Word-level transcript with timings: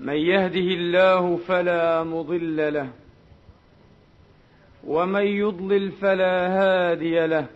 من 0.00 0.16
يهده 0.16 0.68
الله 0.80 1.36
فلا 1.36 2.04
مضل 2.04 2.74
له 2.74 2.88
ومن 4.86 5.22
يضلل 5.22 5.92
فلا 5.92 6.48
هادي 6.48 7.26
له 7.26 7.46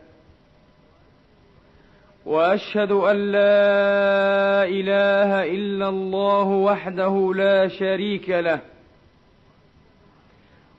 وأشهد 2.26 2.92
أن 2.92 3.16
لا 3.16 4.64
إله 4.64 5.44
إلا 5.56 5.88
الله 5.88 6.48
وحده 6.48 7.32
لا 7.34 7.68
شريك 7.68 8.28
له 8.28 8.60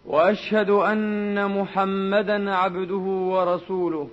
وأشهد 0.05 0.69
أن 0.69 1.59
محمدا 1.59 2.51
عبده 2.51 3.05
ورسوله. 3.33 4.09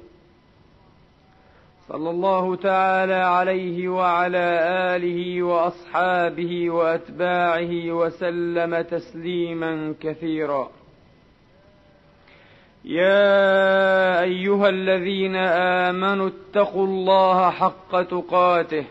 صلى 1.88 2.10
الله 2.10 2.56
تعالى 2.56 3.14
عليه 3.14 3.88
وعلى 3.88 4.58
آله 4.96 5.42
وأصحابه 5.42 6.70
وأتباعه 6.70 7.90
وسلم 7.90 8.80
تسليما 8.80 9.94
كثيرا. 10.00 10.71
يا 12.84 14.21
أيها 14.22 14.68
الذين 14.68 15.36
آمنوا 15.86 16.29
اتقوا 16.29 16.86
الله 16.86 17.50
حق 17.50 18.02
تقاته 18.02 18.85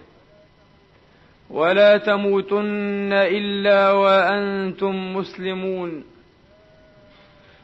ولا 1.50 1.98
تموتن 1.98 3.14
إلا 3.14 3.92
وأنتم 3.92 5.16
مسلمون. 5.16 6.11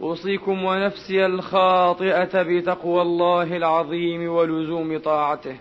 أوصيكم 0.00 0.64
ونفسي 0.64 1.26
الخاطئة 1.26 2.42
بتقوى 2.42 3.02
الله 3.02 3.56
العظيم 3.56 4.28
ولزوم 4.28 4.98
طاعته. 4.98 5.56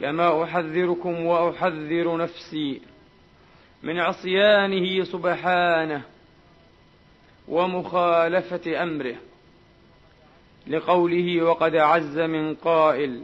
كما 0.00 0.42
أحذركم 0.44 1.26
وأحذر 1.26 2.16
نفسي 2.16 2.80
من 3.82 3.98
عصيانه 3.98 5.04
سبحانه 5.04 6.02
ومخالفة 7.48 8.82
أمره. 8.82 9.16
لقوله 10.66 11.42
وقد 11.42 11.76
عز 11.76 12.18
من 12.18 12.54
قائل 12.54 13.22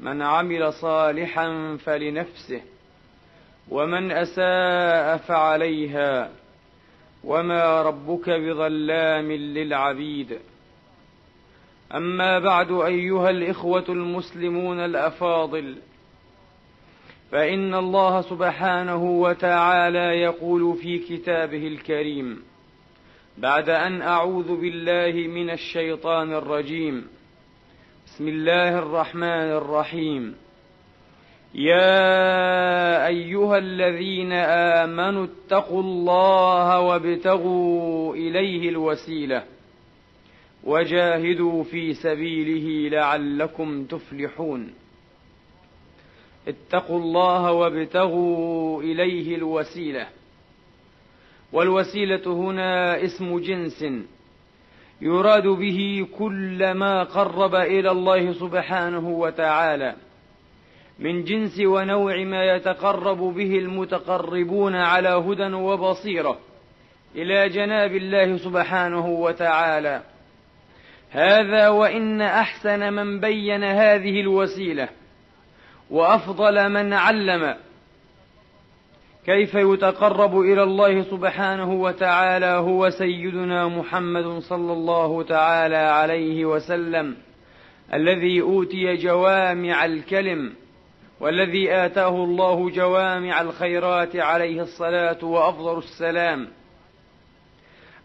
من 0.00 0.22
عمل 0.22 0.72
صالحا 0.72 1.76
فلنفسه 1.84 2.62
ومن 3.68 4.12
أساء 4.12 5.16
فعليها 5.16 6.30
وما 7.24 7.82
ربك 7.82 8.30
بظلام 8.30 9.32
للعبيد. 9.32 10.38
اما 11.94 12.38
بعد 12.38 12.72
ايها 12.72 13.30
الاخوه 13.30 13.84
المسلمون 13.88 14.80
الافاضل. 14.80 15.76
فان 17.30 17.74
الله 17.74 18.20
سبحانه 18.20 19.04
وتعالى 19.04 20.20
يقول 20.20 20.76
في 20.76 20.98
كتابه 20.98 21.66
الكريم. 21.66 22.42
بعد 23.38 23.70
ان 23.70 24.02
اعوذ 24.02 24.60
بالله 24.60 25.28
من 25.28 25.50
الشيطان 25.50 26.32
الرجيم. 26.32 27.06
بسم 28.06 28.28
الله 28.28 28.78
الرحمن 28.78 29.50
الرحيم. 29.60 30.34
يا 31.54 33.06
أيها 33.06 33.58
الذين 33.58 34.32
آمنوا 34.32 35.26
اتقوا 35.26 35.82
الله 35.82 36.80
وابتغوا 36.80 38.14
إليه 38.14 38.68
الوسيلة 38.68 39.44
وجاهدوا 40.64 41.64
في 41.64 41.94
سبيله 41.94 42.88
لعلكم 42.88 43.84
تفلحون. 43.84 44.72
اتقوا 46.48 46.98
الله 46.98 47.52
وابتغوا 47.52 48.82
إليه 48.82 49.36
الوسيلة. 49.36 50.06
والوسيلة 51.52 52.26
هنا 52.26 53.04
اسم 53.04 53.38
جنس 53.38 53.84
يراد 55.00 55.46
به 55.46 56.06
كل 56.18 56.70
ما 56.72 57.02
قرب 57.02 57.54
إلى 57.54 57.90
الله 57.90 58.32
سبحانه 58.32 59.08
وتعالى. 59.08 59.96
من 60.98 61.24
جنس 61.24 61.60
ونوع 61.60 62.24
ما 62.24 62.44
يتقرب 62.44 63.18
به 63.18 63.58
المتقربون 63.58 64.74
على 64.74 65.08
هدى 65.08 65.54
وبصيرة 65.54 66.38
إلى 67.14 67.48
جناب 67.48 67.96
الله 67.96 68.36
سبحانه 68.36 69.06
وتعالى. 69.06 70.02
هذا 71.10 71.68
وإن 71.68 72.20
أحسن 72.20 72.92
من 72.92 73.20
بين 73.20 73.64
هذه 73.64 74.20
الوسيلة 74.20 74.88
وأفضل 75.90 76.68
من 76.68 76.92
علم 76.92 77.56
كيف 79.26 79.54
يتقرب 79.54 80.40
إلى 80.40 80.62
الله 80.62 81.02
سبحانه 81.02 81.72
وتعالى 81.72 82.46
هو 82.46 82.90
سيدنا 82.90 83.68
محمد 83.68 84.38
صلى 84.38 84.72
الله 84.72 85.22
تعالى 85.22 85.76
عليه 85.76 86.44
وسلم 86.44 87.16
الذي 87.94 88.40
أوتي 88.40 88.96
جوامع 88.96 89.84
الكلم 89.84 90.52
والذي 91.24 91.72
آتاه 91.72 92.24
الله 92.24 92.70
جوامع 92.70 93.40
الخيرات 93.40 94.16
عليه 94.16 94.62
الصلاة 94.62 95.24
وأفضل 95.24 95.78
السلام. 95.78 96.48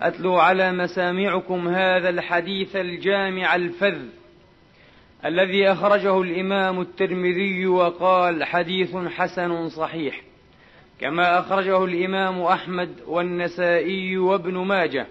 أتلو 0.01 0.35
على 0.35 0.71
مسامعكم 0.71 1.67
هذا 1.67 2.09
الحديث 2.09 2.75
الجامع 2.75 3.55
الفذ 3.55 4.01
الذي 5.25 5.71
أخرجه 5.71 6.21
الإمام 6.21 6.81
الترمذي 6.81 7.67
وقال 7.67 8.43
حديث 8.43 8.95
حسن 8.95 9.69
صحيح 9.69 10.21
كما 10.99 11.39
أخرجه 11.39 11.83
الإمام 11.83 12.41
أحمد 12.41 12.89
والنسائي 13.07 14.17
وابن 14.17 14.53
ماجه 14.57 15.07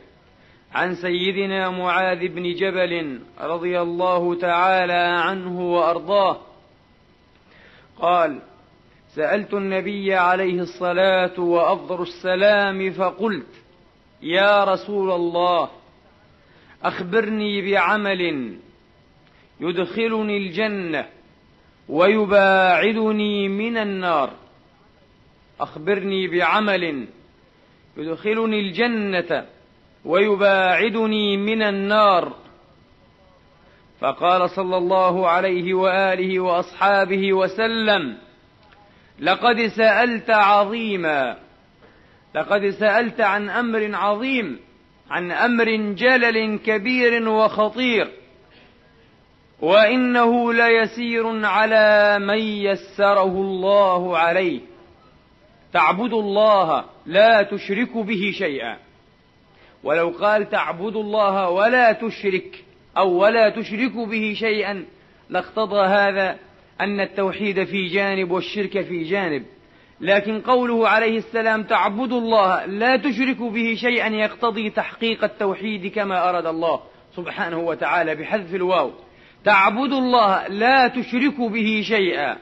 عن 0.74 0.94
سيدنا 0.94 1.70
معاذ 1.70 2.28
بن 2.28 2.54
جبل 2.54 3.20
رضي 3.40 3.80
الله 3.80 4.34
تعالى 4.34 5.22
عنه 5.22 5.60
وأرضاه 5.60 6.47
قال 8.00 8.38
سألت 9.14 9.54
النبي 9.54 10.14
عليه 10.14 10.60
الصلاة 10.60 11.40
وأفضل 11.40 12.02
السلام 12.02 12.90
فقلت 12.90 13.46
يا 14.22 14.64
رسول 14.64 15.10
الله 15.10 15.68
أخبرني 16.82 17.72
بعمل 17.72 18.54
يدخلني 19.60 20.36
الجنة 20.36 21.06
ويباعدني 21.88 23.48
من 23.48 23.76
النار. 23.76 24.30
أخبرني 25.60 26.28
بعمل 26.28 27.06
يدخلني 27.96 28.60
الجنة 28.60 29.46
ويباعدني 30.04 31.36
من 31.36 31.62
النار. 31.62 32.32
فقال 34.00 34.50
صلى 34.50 34.76
الله 34.76 35.28
عليه 35.28 35.74
وآله 35.74 36.40
وأصحابه 36.40 37.32
وسلم 37.32 38.16
لقد 39.20 39.66
سألت 39.66 40.30
عظيما 40.30 41.36
لقد 42.34 42.68
سألت 42.68 43.20
عن 43.20 43.50
أمر 43.50 43.94
عظيم 43.94 44.60
عن 45.10 45.30
أمر 45.30 45.76
جلل 45.76 46.58
كبير 46.58 47.28
وخطير 47.28 48.08
وإنه 49.60 50.52
ليسير 50.52 51.46
على 51.46 52.18
من 52.18 52.38
يسره 52.38 53.22
الله 53.22 54.18
عليه. 54.18 54.60
تعبد 55.72 56.12
الله 56.12 56.84
لا 57.06 57.42
تشرك 57.42 57.96
به 57.96 58.32
شيئا 58.38 58.78
ولو 59.84 60.08
قال 60.08 60.50
تعبد 60.50 60.96
الله 60.96 61.50
ولا 61.50 61.92
تشرك 61.92 62.64
أو 62.98 63.08
ولا 63.08 63.48
تشرك 63.48 63.92
به 63.92 64.34
شيئا. 64.38 64.84
لاقتضى 65.30 65.86
هذا 65.86 66.36
أن 66.80 67.00
التوحيد 67.00 67.64
في 67.64 67.86
جانب 67.86 68.30
والشرك 68.30 68.80
في 68.80 69.02
جانب. 69.02 69.44
لكن 70.00 70.40
قوله 70.40 70.88
عليه 70.88 71.18
السلام 71.18 71.62
تعبد 71.62 72.12
الله 72.12 72.64
لا 72.64 72.96
تشرك 72.96 73.36
به 73.36 73.74
شيئا 73.74 74.08
يقتضي 74.08 74.70
تحقيق 74.70 75.24
التوحيد 75.24 75.86
كما 75.86 76.28
أراد 76.28 76.46
الله 76.46 76.80
سبحانه 77.16 77.58
وتعالى 77.58 78.14
بحذف 78.14 78.54
الواو. 78.54 78.92
تعبد 79.44 79.92
الله 79.92 80.46
لا 80.48 80.88
تشرك 80.88 81.40
به 81.40 81.82
شيئا. 81.84 82.36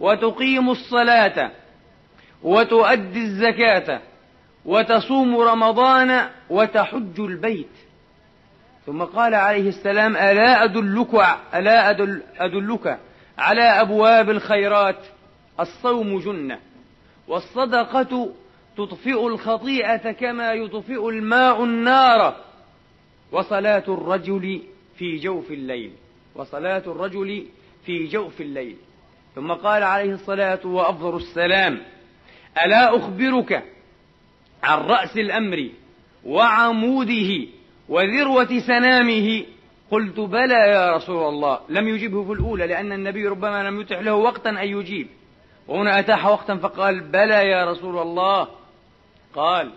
وتقيم 0.00 0.70
الصلاة 0.70 1.50
وتؤدي 2.42 3.18
الزكاة 3.18 4.00
وتصوم 4.64 5.36
رمضان 5.36 6.28
وتحج 6.50 7.20
البيت. 7.20 7.85
ثم 8.86 9.02
قال 9.02 9.34
عليه 9.34 9.68
السلام 9.68 10.16
ألا 10.16 10.64
أدلك 10.64 11.14
ألا 11.54 11.90
أدل 11.90 12.22
أدلك 12.38 12.98
على 13.38 13.62
أبواب 13.62 14.30
الخيرات؟ 14.30 15.06
الصوم 15.60 16.18
جنة 16.18 16.58
والصدقة 17.28 18.32
تطفئ 18.76 19.26
الخطيئة 19.26 20.12
كما 20.12 20.52
يطفئ 20.52 21.08
الماء 21.08 21.64
النار 21.64 22.36
وصلاة 23.32 23.84
الرجل 23.88 24.62
في 24.98 25.16
جوف 25.16 25.50
الليل 25.50 25.92
وصلاة 26.34 26.82
الرجل 26.86 27.46
في 27.86 28.06
جوف 28.06 28.40
الليل. 28.40 28.76
ثم 29.34 29.52
قال 29.52 29.82
عليه 29.82 30.12
الصلاة 30.12 30.66
وأفضل 30.66 31.16
السلام 31.16 31.78
ألا 32.64 32.96
أخبرك 32.96 33.64
عن 34.62 34.78
رأس 34.78 35.16
الأمر 35.16 35.68
وعموده 36.24 37.46
وذروة 37.88 38.58
سنامه. 38.58 39.44
قلت 39.90 40.20
بلى 40.20 40.54
يا 40.54 40.96
رسول 40.96 41.28
الله. 41.28 41.60
لم 41.68 41.88
يجبه 41.88 42.24
في 42.24 42.32
الأولى 42.32 42.66
لأن 42.66 42.92
النبي 42.92 43.26
ربما 43.26 43.62
لم 43.62 43.80
يتح 43.80 43.98
له 43.98 44.14
وقتا 44.14 44.50
أن 44.50 44.68
يجيب. 44.68 45.08
وهنا 45.68 45.98
أتاح 45.98 46.26
وقتا 46.26 46.56
فقال 46.56 47.00
بلى 47.00 47.48
يا 47.50 47.70
رسول 47.70 47.98
الله. 47.98 48.48
قال 49.34 49.70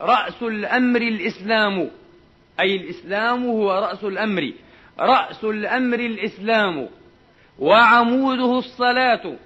رأس 0.00 0.42
الأمر 0.42 1.00
الإسلام. 1.00 1.90
أي 2.60 2.76
الإسلام 2.76 3.46
هو 3.46 3.72
رأس 3.72 4.04
الأمر. 4.04 4.52
رأس 5.00 5.44
الأمر 5.44 5.98
الإسلام. 5.98 6.88
وعموده 7.58 8.58
الصلاة. 8.58 9.36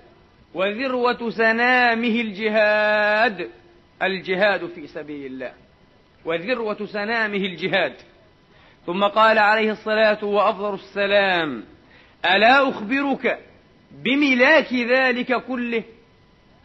وذروة 0.55 1.31
سنامه 1.31 2.21
الجهاد. 2.21 3.51
الجهاد 4.03 4.67
في 4.67 4.87
سبيل 4.87 5.27
الله. 5.27 5.53
وذروة 6.25 6.87
سنامه 6.87 7.37
الجهاد. 7.37 7.94
ثم 8.87 9.05
قال 9.05 9.38
عليه 9.38 9.70
الصلاة 9.70 10.25
وأفضل 10.25 10.75
السلام 10.75 11.64
ألا 12.25 12.69
أخبرك 12.69 13.38
بملاك 14.05 14.72
ذلك 14.75 15.44
كله؟ 15.44 15.82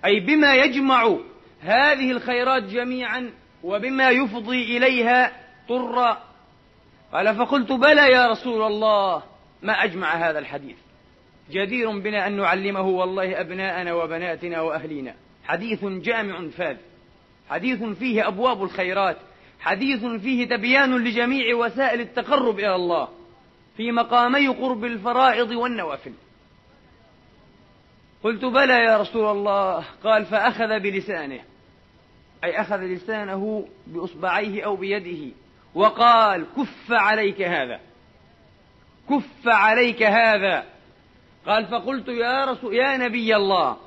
أي 0.05 0.19
بما 0.19 0.55
يجمع 0.55 1.17
هذه 1.61 2.11
الخيرات 2.11 2.63
جميعا 2.63 3.31
وبما 3.63 4.09
يفضي 4.09 4.77
إليها 4.77 5.31
طرا 5.69 6.23
قال 7.13 7.35
فقلت 7.35 7.71
بلى 7.71 8.11
يا 8.11 8.27
رسول 8.27 8.61
الله 8.61 9.23
ما 9.61 9.73
أجمع 9.83 10.13
هذا 10.13 10.39
الحديث؟ 10.39 10.77
جدير 11.51 11.99
بنا 11.99 12.27
أن 12.27 12.37
نعلمه 12.37 12.81
والله 12.81 13.41
أبناءنا 13.41 13.93
وبناتنا 13.93 14.61
وأهلينا. 14.61 15.15
حديث 15.45 15.85
جامع 15.85 16.49
فاذ. 16.49 16.77
حديث 17.49 17.83
فيه 17.83 18.27
أبواب 18.27 18.63
الخيرات 18.63 19.17
حديث 19.59 20.05
فيه 20.05 20.47
تبيان 20.47 20.97
لجميع 20.97 21.55
وسائل 21.55 22.01
التقرب 22.01 22.59
إلى 22.59 22.75
الله 22.75 23.07
في 23.77 23.91
مقامي 23.91 24.47
قرب 24.47 24.85
الفرائض 24.85 25.51
والنوافل. 25.51 26.13
قلت 28.23 28.45
بلى 28.45 28.73
يا 28.73 28.97
رسول 28.97 29.37
الله. 29.37 29.85
قال 30.03 30.25
فأخذ 30.25 30.79
بلسانه. 30.79 31.39
أي 32.43 32.61
أخذ 32.61 32.77
لسانه 32.77 33.67
بإصبعيه 33.87 34.65
أو 34.65 34.75
بيده. 34.75 35.35
وقال 35.75 36.45
كف 36.57 36.91
عليك 36.91 37.41
هذا. 37.41 37.79
كف 39.09 39.47
عليك 39.47 40.03
هذا. 40.03 40.65
قال 41.47 41.65
فقلت 41.65 42.07
يا 42.07 42.45
رسول 42.45 42.75
يا 42.75 42.97
نبي 42.97 43.35
الله. 43.35 43.77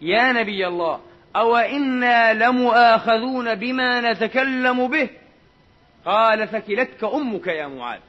يا 0.00 0.32
نبي 0.32 0.66
الله. 0.66 1.00
أو 1.36 1.56
إنا 1.56 2.34
لمؤاخذون 2.34 3.54
بما 3.54 4.12
نتكلم 4.12 4.88
به؟ 4.88 5.10
قال 6.04 6.48
ثكلتك 6.48 7.04
أمك 7.04 7.46
يا 7.46 7.66
معاذ. 7.66 8.00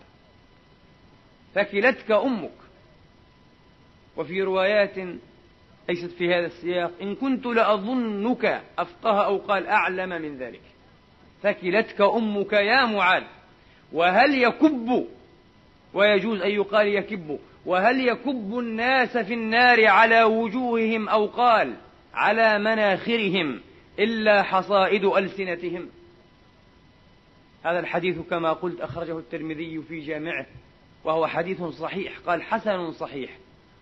ثكلتك 1.55 2.11
أمك. 2.11 2.51
وفي 4.17 4.41
روايات 4.41 4.97
ليست 5.89 6.11
في 6.11 6.33
هذا 6.33 6.45
السياق 6.45 6.91
إن 7.01 7.15
كنت 7.15 7.45
لأظنك 7.45 8.61
أفقه 8.79 9.25
أو 9.25 9.37
قال 9.37 9.67
أعلم 9.67 10.09
من 10.09 10.37
ذلك. 10.37 10.61
ثكلتك 11.43 12.01
أمك 12.01 12.53
يا 12.53 12.85
معاذ. 12.85 13.23
وهل 13.93 14.43
يكب؟ 14.43 15.07
ويجوز 15.93 16.41
أن 16.41 16.49
يقال 16.49 16.87
يكب. 16.87 17.39
وهل 17.65 18.07
يكب 18.07 18.59
الناس 18.59 19.17
في 19.17 19.33
النار 19.33 19.87
على 19.87 20.23
وجوههم 20.23 21.09
أو 21.09 21.25
قال 21.25 21.75
على 22.19 22.59
مناخرهم 22.59 23.61
إلا 23.99 24.43
حصائد 24.43 25.05
ألسنتهم. 25.05 25.89
هذا 27.63 27.79
الحديث 27.79 28.19
كما 28.19 28.53
قلت 28.53 28.81
أخرجه 28.81 29.19
الترمذي 29.19 29.81
في 29.81 29.99
جامعه 29.99 30.45
وهو 31.03 31.27
حديث 31.27 31.63
صحيح 31.63 32.19
قال 32.27 32.43
حسن 32.43 32.91
صحيح. 32.91 33.37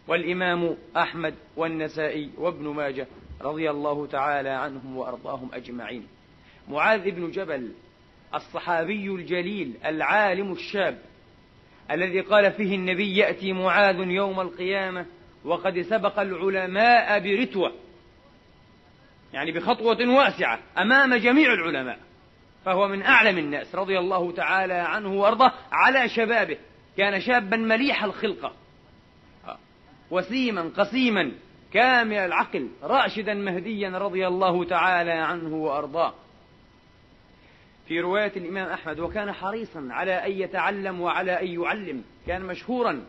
والإمام 0.07 0.77
أحمد 0.97 1.33
والنسائي 1.55 2.29
وابن 2.37 2.67
ماجه 2.67 3.07
رضي 3.41 3.69
الله 3.69 4.07
تعالى 4.07 4.49
عنهم 4.49 4.97
وأرضاهم 4.97 5.49
أجمعين. 5.53 6.07
معاذ 6.69 7.11
بن 7.11 7.31
جبل 7.31 7.71
الصحابي 8.35 9.07
الجليل 9.07 9.73
العالم 9.85 10.51
الشاب 10.51 10.99
الذي 11.91 12.21
قال 12.21 12.51
فيه 12.51 12.75
النبي 12.75 13.17
يأتي 13.17 13.53
معاذ 13.53 13.99
يوم 13.99 14.39
القيامة 14.39 15.05
وقد 15.45 15.81
سبق 15.81 16.19
العلماء 16.19 17.19
برتوة. 17.19 17.86
يعني 19.33 19.51
بخطوة 19.51 20.15
واسعة 20.18 20.59
أمام 20.77 21.15
جميع 21.15 21.53
العلماء. 21.53 22.00
فهو 22.65 22.88
من 22.88 23.01
أعلم 23.01 23.38
الناس 23.38 23.75
رضي 23.75 24.00
الله 24.00 24.31
تعالى 24.31 24.74
عنه 24.74 25.13
وأرضاه 25.13 25.51
على 25.71 26.09
شبابه. 26.09 26.57
كان 26.97 27.21
شابا 27.21 27.57
مليح 27.57 28.04
الخلقة 28.04 28.54
وسيما 30.11 30.71
قسيما 30.78 31.31
كامل 31.73 32.18
العقل. 32.18 32.69
راشدا 32.83 33.33
مهديا 33.33 33.90
رضي 33.90 34.28
الله 34.28 34.66
تعالى 34.66 35.11
عنه 35.11 35.56
وأرضاه. 35.56 36.13
في 37.87 37.99
رواية 37.99 38.31
الإمام 38.35 38.69
أحمد 38.69 38.99
وكان 38.99 39.31
حريصا 39.31 39.87
على 39.92 40.11
أن 40.11 40.31
يتعلم 40.31 41.01
وعلى 41.01 41.42
أن 41.42 41.47
يعلم. 41.61 42.04
كان 42.28 42.42
مشهورا 42.42 43.04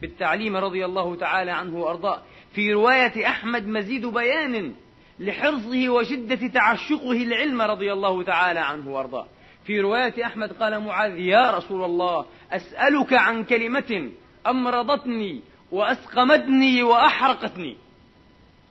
بالتعليم 0.00 0.56
رضي 0.56 0.84
الله 0.84 1.16
تعالى 1.16 1.50
عنه 1.50 1.76
وأرضاه. 1.76 2.22
في 2.54 2.72
رواية 2.72 3.26
أحمد 3.26 3.66
مزيد 3.66 4.06
بيان 4.06 4.74
لحرصه 5.18 5.88
وشدة 5.88 6.48
تعشقه 6.48 7.12
العلم 7.12 7.62
رضي 7.62 7.92
الله 7.92 8.22
تعالى 8.22 8.60
عنه 8.60 8.90
وأرضاه. 8.90 9.26
في 9.64 9.80
رواية 9.80 10.26
أحمد 10.26 10.52
قال 10.52 10.80
معاذ 10.80 11.18
يا 11.18 11.50
رسول 11.50 11.84
الله 11.84 12.26
أسألك 12.52 13.12
عن 13.12 13.44
كلمة 13.44 14.10
أمرضتني 14.46 15.40
وأسقمتني 15.72 16.82
وأحرقتني. 16.82 17.76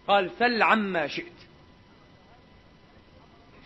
قال 0.07 0.31
سل 0.39 0.61
عما 0.61 1.07
شئت. 1.07 1.33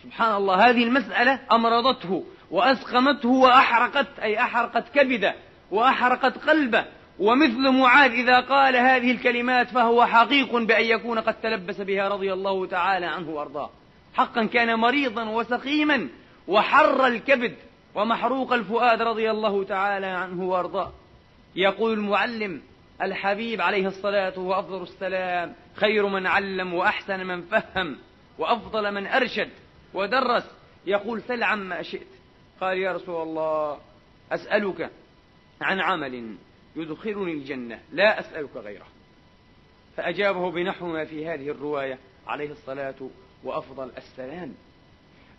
سبحان 0.02 0.36
الله 0.36 0.70
هذه 0.70 0.84
المسألة 0.84 1.40
أمرضته 1.52 2.24
وأسقمته 2.50 3.28
وأحرقت 3.28 4.18
أي 4.18 4.40
أحرقت 4.40 4.88
كبدة 4.94 5.34
وأحرقت 5.70 6.38
قلبه. 6.38 6.84
ومثل 7.18 7.70
معاذ 7.70 8.10
إذا 8.10 8.40
قال 8.40 8.76
هذه 8.76 9.10
الكلمات 9.10 9.70
فهو 9.70 10.06
حقيق 10.06 10.56
بأن 10.56 10.84
يكون 10.84 11.18
قد 11.18 11.40
تلبس 11.40 11.80
بها 11.80 12.08
رضي 12.08 12.32
الله 12.32 12.66
تعالى 12.66 13.06
عنه 13.06 13.30
وأرضاه. 13.30 13.70
حقا 14.14 14.44
كان 14.44 14.78
مريضا 14.78 15.24
وسقيما 15.28 16.08
وحر 16.48 17.06
الكبد 17.06 17.54
ومحروق 17.94 18.52
الفؤاد 18.52 19.02
رضي 19.02 19.30
الله 19.30 19.64
تعالى 19.64 20.06
عنه 20.06 20.44
وأرضاه. 20.44 20.92
يقول 21.56 21.92
المعلم 21.92 22.62
الحبيب 23.02 23.60
عليه 23.60 23.86
الصلاة 23.86 24.38
وأفضل 24.38 24.82
السلام 24.82 25.54
خير 25.74 26.06
من 26.06 26.26
علم 26.26 26.74
وأحسن 26.74 27.26
من 27.26 27.42
فهم 27.42 27.96
وأفضل 28.38 28.94
من 28.94 29.06
أرشد 29.06 29.50
ودرس. 29.94 30.44
يقول 30.86 31.22
سل 31.22 31.42
عما 31.42 31.82
شئت. 31.82 32.06
قال 32.60 32.78
يا 32.78 32.92
رسول 32.92 33.22
الله 33.22 33.78
أسألك 34.32 34.90
عن 35.60 35.80
عمل. 35.80 36.36
يدخلني 36.76 37.32
الجنة 37.32 37.80
لا 37.92 38.20
أسألك 38.20 38.56
غيره. 38.56 38.86
فأجابه 39.96 40.50
بنحو 40.50 40.86
ما 40.86 41.04
في 41.04 41.26
هذه 41.26 41.48
الرواية 41.48 41.98
عليه 42.26 42.50
الصلاة 42.50 43.10
وأفضل 43.44 43.90
السلام. 43.96 44.54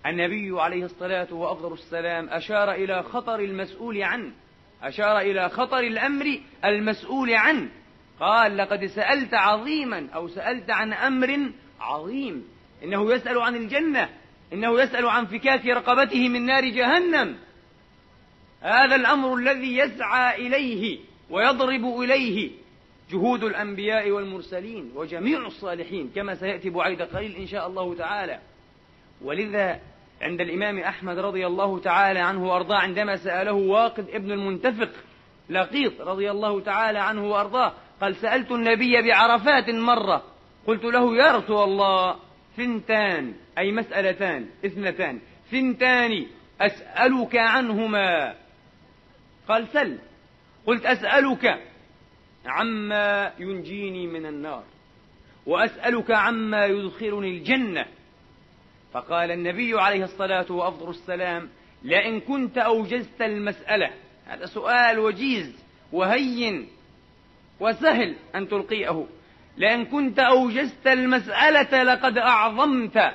النبي 0.06 0.62
عليه 0.62 0.86
الصلاة 0.86 1.34
وأفضل 1.34 1.74
السلام 1.74 2.30
أشار 2.30 2.72
إلى 2.72 3.04
خطر 3.04 3.40
المسؤول 3.40 4.04
عنه 4.04 4.32
أشار 4.84 5.20
إلى 5.20 5.50
خطر 5.50 5.80
الأمر 5.80 6.40
المسؤول 6.66 7.34
عنه. 7.34 7.70
قال 8.20 8.58
لقد 8.58 8.86
سألت 8.86 9.34
عظيما 9.34 10.08
أو 10.16 10.28
سألت 10.28 10.72
عن 10.72 10.94
أمر 10.94 11.52
عظيم. 11.80 12.48
إنه 12.84 13.14
يسأل 13.14 13.38
عن 13.38 13.56
الجنة 13.56 14.10
إنه 14.54 14.82
يسأل 14.82 15.06
عن 15.06 15.26
فكاك 15.26 15.66
رقبته 15.66 16.30
من 16.30 16.46
نار 16.46 16.66
جهنم. 16.70 17.38
هذا 18.62 18.96
الأمر 18.96 19.36
الذي 19.36 19.78
يسعى 19.78 20.48
إليه 20.48 21.00
ويضرب 21.30 22.02
إليه 22.02 22.52
جهود 23.12 23.44
الأنبياء 23.44 24.12
والمرسلين 24.12 24.92
وجميع 24.96 25.46
الصالحين 25.46 26.12
كما 26.16 26.36
سيأتي 26.36 26.70
بعيد 26.70 27.02
قليل 27.02 27.36
إن 27.36 27.48
شاء 27.48 27.68
الله 27.68 27.96
تعالى. 27.96 28.40
ولذا 29.22 29.80
عند 30.22 30.42
الإمام 30.42 30.80
أحمد 30.80 31.20
رضي 31.20 31.48
الله 31.48 31.80
تعالى 31.80 32.20
عنه 32.20 32.48
وأرضاه 32.48 32.78
عندما 32.78 33.16
سأله 33.18 33.54
واقد 33.54 34.10
ابن 34.10 34.32
المنتفق 34.32 34.90
لقيط 35.50 36.02
رضي 36.02 36.32
الله 36.32 36.62
تعالى 36.62 37.00
عنه 37.00 37.30
وأرضاه 37.30 37.74
قال 38.02 38.16
سألت 38.16 38.52
النبي 38.52 39.02
بعرفات 39.02 39.70
مرة 39.70 40.24
قلت 40.68 40.84
له 40.84 41.16
يا 41.16 41.38
رسول 41.38 41.64
الله 41.64 42.16
ثنتان 42.58 43.34
أي 43.58 43.72
مسألتان 43.72 44.46
اثنتان 44.66 45.20
ثنتان 45.52 46.26
أسألك 46.62 47.36
عنهما. 47.36 48.36
قال 49.48 49.68
سل. 49.68 49.98
قلت 50.68 50.86
أسألك 50.86 51.64
عما 52.46 53.34
ينجيني 53.40 54.08
من 54.08 54.26
النار 54.26 54.64
وأسألك 55.46 56.12
عما 56.12 56.66
يدخلني 56.66 57.38
الجنة. 57.38 57.86
فقال 58.94 59.32
النبي 59.32 59.80
عليه 59.80 60.04
الصلاة 60.04 60.52
وأفضل 60.52 60.90
السلام 60.90 61.50
لئن 61.84 62.20
كنت 62.20 62.58
أوجزت 62.58 63.22
المسألة. 63.22 63.92
هذا 64.26 64.46
سؤال 64.46 65.00
وجيز 65.00 65.66
وهين 65.92 66.68
وسهل 67.60 68.16
أن 68.36 68.48
تلقيه. 68.48 69.06
لئن 69.58 69.86
كنت 69.86 70.20
أوجزت 70.20 70.88
المسألة 70.88 71.84
لقد 71.84 72.18
أعظمت 72.18 73.12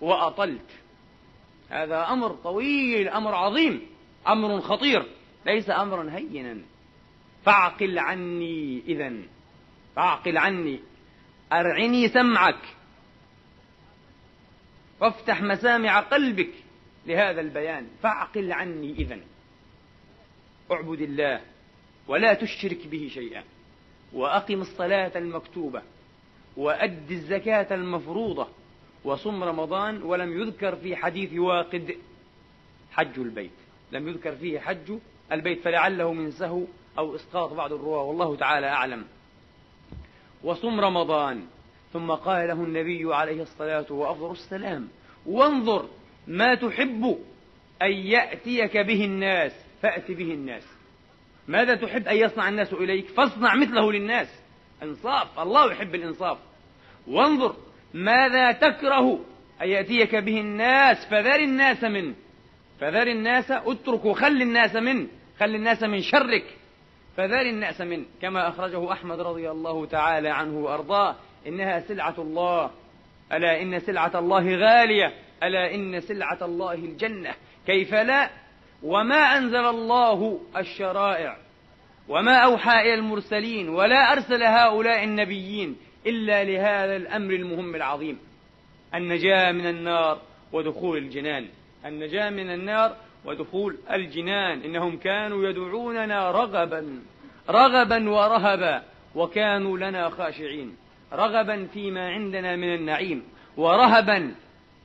وأطلت. 0.00 0.70
هذا 1.70 2.06
أمر 2.08 2.28
طويل 2.28 3.08
أمر 3.08 3.34
عظيم 3.34 3.86
أمر 4.28 4.60
خطير. 4.60 5.06
ليس 5.46 5.70
أمرا 5.70 6.10
هينا. 6.16 6.58
فاعقل 7.44 7.98
عني 7.98 8.82
إذا 8.86 9.12
فاعقل 9.96 10.38
عني. 10.38 10.80
أرعني 11.52 12.08
سمعك. 12.08 12.76
وافتح 15.00 15.42
مسامع 15.42 16.00
قلبك 16.00 16.50
لهذا 17.06 17.40
البيان. 17.40 17.86
فاعقل 18.02 18.52
عني 18.52 18.92
إذا 18.92 19.18
اعبد 20.72 21.00
الله 21.00 21.40
ولا 22.08 22.34
تشرك 22.34 22.86
به 22.86 23.10
شيئا. 23.14 23.44
وأقم 24.12 24.60
الصلاة 24.60 25.18
المكتوبة. 25.18 25.82
وأد 26.56 27.10
الزكاة 27.10 27.74
المفروضة. 27.74 28.48
وصم 29.04 29.44
رمضان 29.44 30.02
ولم 30.02 30.40
يذكر 30.40 30.76
في 30.76 30.96
حديث 30.96 31.32
واقد. 31.32 31.96
حج 32.92 33.18
البيت. 33.18 33.50
لم 33.92 34.08
يذكر 34.08 34.36
فيه 34.36 34.58
حج 34.58 34.98
البيت 35.32 35.60
فلعله 35.60 36.12
من 36.12 36.30
سهو 36.30 36.64
أو 36.98 37.16
إسقاط 37.16 37.52
بعض 37.52 37.72
الرواة 37.72 38.02
والله 38.02 38.36
تعالى 38.36 38.66
أعلم. 38.66 39.04
وصم 40.42 40.80
رمضان 40.80 41.46
ثم 41.92 42.10
قال 42.10 42.48
له 42.48 42.64
النبي 42.64 43.14
عليه 43.14 43.42
الصلاة 43.42 43.92
وأفضل 43.92 44.30
السلام 44.30 44.88
وانظر 45.26 45.88
ما 46.26 46.54
تحب 46.54 47.18
أن 47.82 47.92
يأتيك 47.92 48.76
به 48.76 49.04
الناس 49.04 49.52
فأت 49.82 50.10
به 50.10 50.34
الناس. 50.34 50.62
ماذا 51.48 51.74
تحب 51.74 52.08
أن 52.08 52.16
يصنع 52.16 52.48
الناس 52.48 52.72
إليك؟ 52.72 53.08
فاصنع 53.08 53.54
مثله 53.54 53.92
للناس. 53.92 54.28
إنصاف 54.82 55.38
الله 55.38 55.72
يحب 55.72 55.94
الإنصاف. 55.94 56.38
وانظر 57.06 57.56
ماذا 57.94 58.52
تكره 58.52 59.20
أن 59.62 59.68
يأتيك 59.68 60.14
به 60.14 60.40
الناس 60.40 61.06
فذر 61.06 61.40
الناس 61.40 61.84
منه. 61.84 62.14
فذر 62.80 63.06
الناس 63.06 63.50
اترك 63.50 64.04
وخل 64.04 64.42
الناس 64.42 64.76
منه 64.76 65.08
خل 65.40 65.54
الناس 65.54 65.82
من 65.82 66.00
شرك. 66.00 66.44
فذر 67.16 67.40
الناس 67.40 67.80
منه 67.80 68.04
كما 68.22 68.48
أخرجه 68.48 68.92
أحمد 68.92 69.20
رضي 69.20 69.50
الله 69.50 69.86
تعالى 69.86 70.28
عنه 70.28 70.58
وأرضاه 70.58 71.16
إنها 71.46 71.80
سلعة 71.80 72.14
الله. 72.18 72.70
ألا 73.32 73.62
إن 73.62 73.80
سلعة 73.80 74.18
الله 74.18 74.56
غالية 74.56 75.14
ألا 75.42 75.74
إن 75.74 76.00
سلعة 76.00 76.38
الله 76.42 76.74
الجنة. 76.74 77.34
كيف 77.66 77.94
لا؟ 77.94 78.30
وما 78.82 79.38
أنزل 79.38 79.66
الله 79.66 80.40
الشرائع 80.56 81.36
وما 82.08 82.36
أوحى 82.36 82.80
إلى 82.80 82.94
المرسلين 82.94 83.68
ولا 83.68 84.12
أرسل 84.12 84.42
هؤلاء 84.42 85.04
النبيين 85.04 85.76
إلا 86.06 86.44
لهذا 86.44 86.96
الأمر 86.96 87.34
المهم 87.34 87.74
العظيم 87.74 88.18
النجاة 88.94 89.52
من 89.52 89.66
النار 89.66 90.20
ودخول 90.52 90.98
الجنان. 90.98 91.48
النجاة 91.84 92.30
من 92.30 92.50
النار 92.50 92.96
ودخول 93.24 93.76
الجنان. 93.90 94.60
إنهم 94.60 94.96
كانوا 94.96 95.48
يدعوننا 95.48 96.30
رغبا 96.30 97.02
رغبا 97.50 98.10
ورهبا 98.10 98.82
وكانوا 99.14 99.78
لنا 99.78 100.10
خاشعين. 100.10 100.76
رغبا 101.12 101.66
فيما 101.66 102.10
عندنا 102.10 102.56
من 102.56 102.74
النعيم 102.74 103.22
ورهبا 103.56 104.34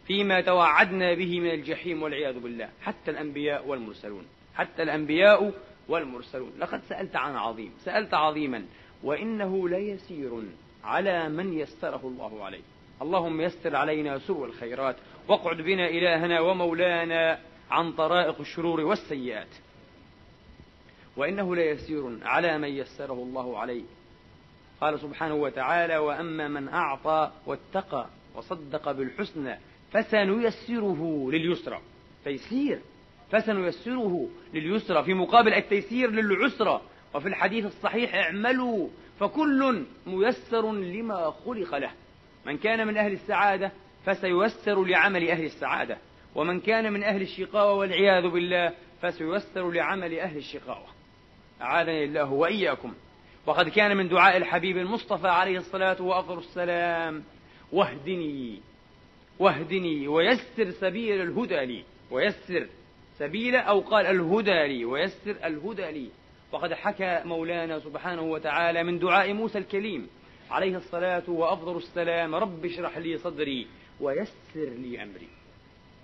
فيما 0.07 0.41
توعدنا 0.41 1.13
به 1.13 1.39
من 1.39 1.49
الجحيم 1.49 2.03
والعياذ 2.03 2.39
بالله. 2.39 2.69
حتى 2.81 3.11
الأنبياء 3.11 3.67
والمرسلون 3.67 4.25
حتى 4.55 4.83
الأنبياء 4.83 5.53
والمرسلون. 5.87 6.51
لقد 6.59 6.81
سألت 6.89 7.15
عن 7.15 7.35
عظيم 7.35 7.71
سألت 7.85 8.13
عظيما. 8.13 8.65
وإنه 9.03 9.69
ليسير 9.69 10.43
على 10.83 11.29
من 11.29 11.53
يسره 11.59 12.01
الله 12.03 12.45
عليه. 12.45 12.61
اللهم 13.01 13.41
يسر 13.41 13.75
علينا 13.75 14.19
سوء 14.19 14.45
الخيرات 14.45 14.95
واقعد 15.29 15.57
بنا 15.57 15.87
إلهنا 15.87 16.39
ومولانا 16.39 17.39
عن 17.71 17.91
طرائق 17.91 18.39
الشرور 18.39 18.81
والسيئات. 18.81 19.47
وإنه 21.17 21.55
ليسير 21.55 22.17
على 22.21 22.57
من 22.57 22.67
يسره 22.67 23.13
الله 23.13 23.59
عليه. 23.59 23.83
قال 24.81 24.99
سبحانه 24.99 25.35
وتعالى 25.35 25.97
وأما 25.97 26.47
من 26.47 26.67
أعطى 26.67 27.31
واتقى 27.45 28.07
وصدق 28.35 28.91
بالحسنى 28.91 29.57
فسنيسره 29.91 31.29
لليسرى. 31.31 31.79
تيسير. 32.23 32.79
فسنيسره 33.31 34.29
لليسرى. 34.53 35.03
في 35.03 35.13
مقابل 35.13 35.53
التيسير 35.53 36.11
للعسرى. 36.11 36.81
وفي 37.15 37.27
الحديث 37.27 37.65
الصحيح 37.65 38.15
اعملوا 38.15 38.87
فكل 39.19 39.85
ميسر 40.07 40.71
لما 40.71 41.33
خلق 41.45 41.75
له. 41.75 41.91
من 42.45 42.57
كان 42.57 42.87
من 42.87 42.97
أهل 42.97 43.11
السعادة 43.11 43.71
فسييسر 44.05 44.83
لعمل 44.83 45.29
أهل 45.29 45.43
السعادة. 45.43 45.97
ومن 46.35 46.59
كان 46.59 46.93
من 46.93 47.03
أهل 47.03 47.21
الشقاوة 47.21 47.73
والعياذ 47.73 48.29
بالله 48.29 48.73
فسييسر 49.01 49.71
لعمل 49.71 50.19
أهل 50.19 50.37
الشقاوة. 50.37 50.87
أعاذني 51.61 52.03
الله 52.03 52.31
وإياكم. 52.31 52.93
وقد 53.45 53.69
كان 53.69 53.97
من 53.97 54.07
دعاء 54.07 54.37
الحبيب 54.37 54.77
المصطفى 54.77 55.27
عليه 55.27 55.57
الصلاة 55.57 56.01
وأفضل 56.01 56.37
السلام 56.37 57.23
واهدني 57.71 58.59
واهدني 59.39 60.07
ويسر 60.07 60.71
سبيل 60.71 61.21
الهدى 61.21 61.65
لي 61.65 61.83
ويسر 62.11 62.67
سبيل 63.17 63.55
أو 63.55 63.79
قال 63.79 64.05
الهدى 64.05 64.67
لي 64.67 64.85
ويسر 64.85 65.35
الهدى 65.43 65.91
لي. 65.91 66.09
وقد 66.51 66.73
حكى 66.73 67.21
مولانا 67.25 67.79
سبحانه 67.79 68.21
وتعالى 68.21 68.83
من 68.83 68.99
دعاء 68.99 69.33
موسى 69.33 69.57
الكليم 69.57 70.07
عليه 70.51 70.77
الصلاة 70.77 71.23
وأفضل 71.27 71.77
السلام 71.77 72.35
رب 72.35 72.65
اشرح 72.65 72.97
لي 72.97 73.17
صدري 73.17 73.67
ويسر 74.01 74.29
لي 74.55 75.03
أمري. 75.03 75.27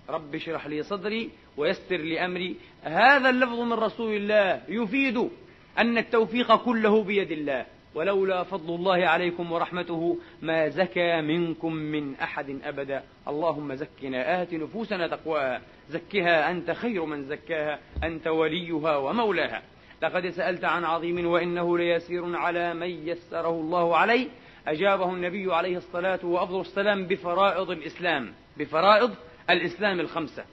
رب 0.10 0.36
اشرح 0.36 0.68
لي 0.68 0.84
صدري 0.84 1.30
ويسر 1.58 1.98
لي 1.98 2.26
أمري. 2.26 2.56
هذا 2.84 3.30
اللفظ 3.30 3.60
من 3.60 3.74
رسول 3.74 4.16
الله 4.16 4.62
يفيد 4.70 5.30
أن 5.78 5.98
التوفيق 5.98 6.56
كله 6.56 7.04
بيد 7.04 7.32
الله. 7.32 7.66
ولولا 7.96 8.44
فضل 8.44 8.76
الله 8.76 9.08
عليكم 9.08 9.52
ورحمته 9.52 10.18
ما 10.42 10.70
زكى 10.70 11.22
منكم 11.22 11.74
من 11.74 12.16
أحد 12.16 12.60
أبدا. 12.64 13.04
اللهم 13.28 13.76
زكنا 13.76 14.42
آت 14.42 14.54
نفوسنا 14.54 15.08
تقواها. 15.08 15.62
زكها 15.90 16.52
أنت 16.52 16.72
خير 16.72 17.06
من 17.06 17.24
زكاها 17.24 17.80
أنت 18.04 18.28
وليها 18.28 18.98
ومولاها. 18.98 19.62
لقد 20.04 20.30
سألت 20.30 20.66
عن 20.66 20.84
عظيم 20.84 21.28
وإنه 21.28 21.78
ليسير 21.78 22.36
على 22.36 22.74
من 22.74 23.08
يسره 23.08 23.50
الله 23.50 23.98
عليه. 23.98 24.28
أجابه 24.68 25.14
النبي 25.14 25.54
عليه 25.54 25.78
الصلاة 25.78 26.26
وأفضل 26.26 26.62
السلام 26.62 27.08
بفرائض 27.08 27.72
الإسلام 27.72 28.34
بفرائض 28.58 29.16
الإسلام 29.50 30.00
الخمسة. 30.00 30.46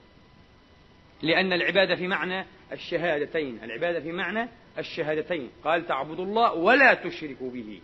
لأن 1.23 1.53
العبادة 1.53 1.97
في 1.97 2.07
معنى 2.07 2.47
الشهادتين 2.73 3.59
العبادة 3.63 4.01
في 4.01 4.13
معنى 4.13 4.49
الشهادتين. 4.79 5.51
قال 5.65 5.87
تعبد 5.87 6.21
الله 6.21 6.55
ولا 6.55 6.95
تشرك 6.95 7.43
به. 7.43 7.81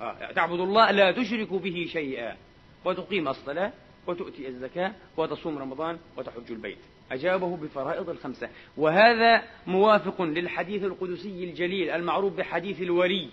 آه. 0.00 0.32
تعبد 0.32 0.60
الله 0.60 0.90
لا 0.90 1.12
تشرك 1.12 1.52
به 1.52 1.88
شيئا. 1.92 2.36
وتقيم 2.84 3.28
الصلاة 3.28 3.72
وتؤتي 4.06 4.48
الزكاة 4.48 4.92
وتصوم 5.16 5.58
رمضان 5.58 5.98
وتحج 6.16 6.50
البيت. 6.50 6.78
أجابه 7.12 7.56
بفرائض 7.56 8.10
الخمسة. 8.10 8.48
وهذا 8.76 9.42
موافق 9.66 10.22
للحديث 10.22 10.82
القدسي 10.84 11.44
الجليل 11.44 11.90
المعروف 11.90 12.32
بحديث 12.32 12.82
الولي. 12.82 13.28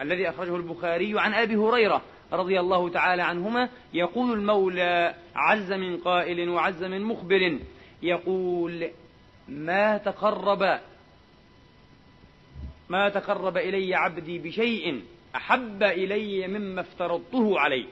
الذي 0.00 0.28
أخرجه 0.28 0.56
البخاري 0.56 1.20
عن 1.20 1.34
أبي 1.34 1.56
هريرة 1.56 2.02
رضي 2.32 2.60
الله 2.60 2.88
تعالى 2.88 3.22
عنهما 3.22 3.68
يقول 3.94 4.32
المولى 4.32 5.14
عز 5.34 5.72
من 5.72 5.96
قائل 5.96 6.48
وعز 6.48 6.84
من 6.84 7.02
مخبر 7.02 7.58
يقول 8.02 8.90
ما 9.48 9.98
تقرب 9.98 10.78
ما 12.88 13.08
تقرب 13.08 13.56
إلي 13.56 13.94
عبدي 13.94 14.38
بشيء 14.38 15.02
أحب 15.36 15.82
إلي 15.82 16.46
مما 16.46 16.80
افترضته 16.80 17.60
عليه. 17.60 17.86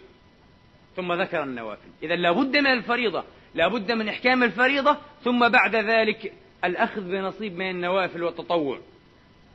ثم 0.97 1.13
ذكر 1.13 1.43
النوافل. 1.43 1.89
إذا 2.03 2.17
لابد 2.17 2.57
من 2.57 2.67
الفريضة 2.67 3.25
لابد 3.55 3.93
من 3.93 4.09
إحكام 4.09 4.43
الفريضة 4.43 4.97
ثم 5.25 5.49
بعد 5.49 5.77
ذلك 5.77 6.33
الأخذ 6.65 7.01
بنصيب 7.01 7.57
من 7.57 7.71
النوافل 7.71 8.23
والتطوع. 8.23 8.81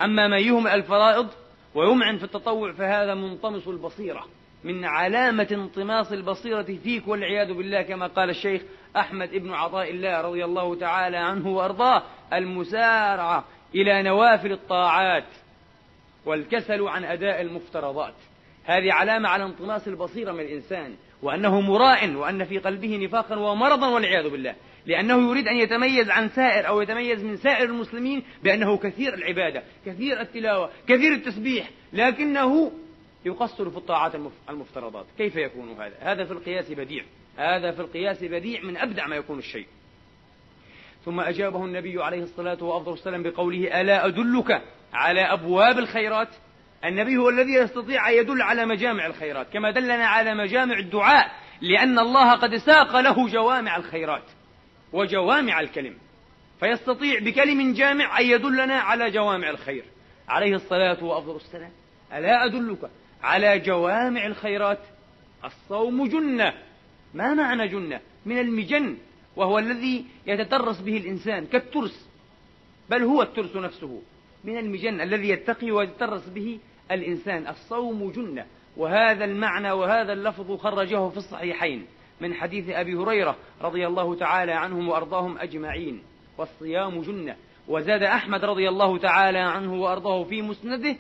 أما 0.02 0.28
من 0.28 0.40
يهمل 0.40 0.72
الفرائض 0.72 1.30
ويمعن 1.76 2.18
في 2.18 2.24
التطوع 2.24 2.72
فهذا 2.72 3.14
منطمس 3.14 3.68
البصيرة 3.68 4.26
من 4.64 4.86
علامة 4.86 5.48
انطماس 5.52 6.14
البصيرة 6.14 6.64
فيك 6.84 7.08
والعياذ 7.08 7.54
بالله 7.54 7.82
كما 7.82 8.08
قال 8.08 8.30
الشيخ 8.30 8.62
أحمد 8.98 9.30
بن 9.30 9.54
عطاء 9.54 9.92
الله 9.92 10.22
رضي 10.22 10.46
الله 10.46 10.76
تعالى 10.76 11.18
عنه 11.18 11.48
وأرضاه 11.48 12.04
المسارعة 12.34 13.46
إلى 13.76 14.04
نوافل 14.04 14.52
الطاعات 14.52 15.28
والكسل 16.26 16.82
عن 16.88 17.04
أداء 17.04 17.42
المفترضات. 17.42 18.14
هذه 18.64 18.94
علامة 18.94 19.30
على 19.30 19.44
انطماس 19.44 19.88
البصيرة 19.88 20.32
من 20.32 20.40
الإنسان 20.40 20.96
وأنه 21.22 21.62
مراء 21.62 22.14
وأن 22.14 22.44
في 22.44 22.58
قلبه 22.58 22.98
نفاقا 22.98 23.36
ومرضا 23.36 23.88
والعياذ 23.88 24.30
بالله. 24.30 24.56
لأنه 24.86 25.30
يريد 25.30 25.48
أن 25.48 25.56
يتميز 25.56 26.10
عن 26.10 26.30
سائر 26.30 26.68
أو 26.68 26.82
يتميز 26.82 27.24
من 27.24 27.38
سائر 27.38 27.70
المسلمين 27.70 28.24
بأنه 28.44 28.78
كثير 28.78 29.14
العبادة 29.14 29.64
كثير 29.86 30.22
التلاوة 30.22 30.70
كثير 30.88 31.14
التسبيح 31.14 31.70
لكنه 31.94 32.72
يقصر 33.26 33.70
في 33.70 33.78
الطاعات 33.78 34.16
المفترضات. 34.50 35.06
كيف 35.18 35.36
يكون 35.36 35.70
هذا؟ 35.70 35.94
هذا 36.00 36.26
في 36.26 36.32
القياس 36.32 36.72
بديع. 36.72 37.04
هذا 37.38 37.72
في 37.72 37.80
القياس 37.80 38.24
بديع 38.24 38.62
من 38.62 38.78
أبدع 38.78 39.08
ما 39.08 39.16
يكون 39.16 39.40
الشيء. 39.40 39.68
ثم 41.06 41.20
أجابه 41.20 41.66
النبي 41.66 42.04
عليه 42.04 42.24
الصلاة 42.24 42.64
والسلام 42.64 43.24
بقوله 43.24 43.82
ألا 43.82 44.06
أدلك 44.06 44.62
على 44.94 45.22
أبواب 45.22 45.80
الخيرات? 45.80 46.30
النبي 46.86 47.18
هو 47.18 47.30
الذي 47.30 47.54
يستطيع 47.54 48.10
أن 48.10 48.14
يدل 48.14 48.42
على 48.42 48.66
مجامع 48.66 49.06
الخيرات 49.06 49.48
كما 49.54 49.72
دلنا 49.72 50.06
على 50.06 50.36
مجامع 50.36 50.80
الدعاء 50.80 51.32
لأن 51.62 52.00
الله 52.00 52.36
قد 52.36 52.56
ساق 52.56 53.00
له 53.00 53.28
جوامع 53.28 53.78
الخيرات. 53.78 54.24
وجوامع 54.94 55.60
الكلم. 55.60 55.98
فيستطيع 56.60 57.20
بكلم 57.20 57.74
جامع 57.74 58.20
أن 58.20 58.26
يدلنا 58.26 58.76
على 58.76 59.12
جوامع 59.12 59.50
الخير. 59.50 59.86
عليه 60.28 60.56
الصلاة 60.56 61.04
وأفضل 61.04 61.36
السلام. 61.36 61.72
ألا 62.14 62.46
أدلك 62.46 62.90
على 63.24 63.60
جوامع 63.60 64.26
الخيرات؟ 64.26 64.80
الصوم 65.46 66.08
جنة. 66.08 66.54
ما 67.14 67.34
معنى 67.34 67.68
جنة؟ 67.68 68.00
من 68.26 68.40
المجن 68.40 68.98
وهو 69.36 69.60
الذي 69.60 70.06
يتترس 70.28 70.82
به 70.82 70.98
الإنسان 70.98 71.46
كالترس. 71.46 72.10
بل 72.90 73.04
هو 73.04 73.22
الترس 73.22 73.56
نفسه. 73.56 74.02
من 74.44 74.58
المجن 74.58 75.02
الذي 75.02 75.30
يتقي 75.30 75.72
ويتترس 75.72 76.30
به 76.30 76.60
الإنسان. 76.92 77.48
الصوم 77.48 78.12
جنة. 78.12 78.46
وهذا 78.78 79.26
المعنى 79.26 79.72
وهذا 79.72 80.14
اللفظ 80.14 80.58
خرجه 80.58 81.10
في 81.10 81.18
الصحيحين. 81.18 81.86
من 82.22 82.34
حديث 82.34 82.70
أبي 82.70 82.96
هريرة 82.96 83.36
رضي 83.62 83.88
الله 83.88 84.16
تعالى 84.16 84.52
عنهم 84.52 84.90
وأرضاهم 84.90 85.38
أجمعين 85.38 86.04
والصيام 86.38 87.02
جنة. 87.02 87.36
وزاد 87.68 88.04
أحمد 88.04 88.46
رضي 88.46 88.70
الله 88.70 88.98
تعالى 88.98 89.38
عنه 89.38 89.74
وأرضاه 89.74 90.24
في 90.24 90.42
مسنده 90.42 90.96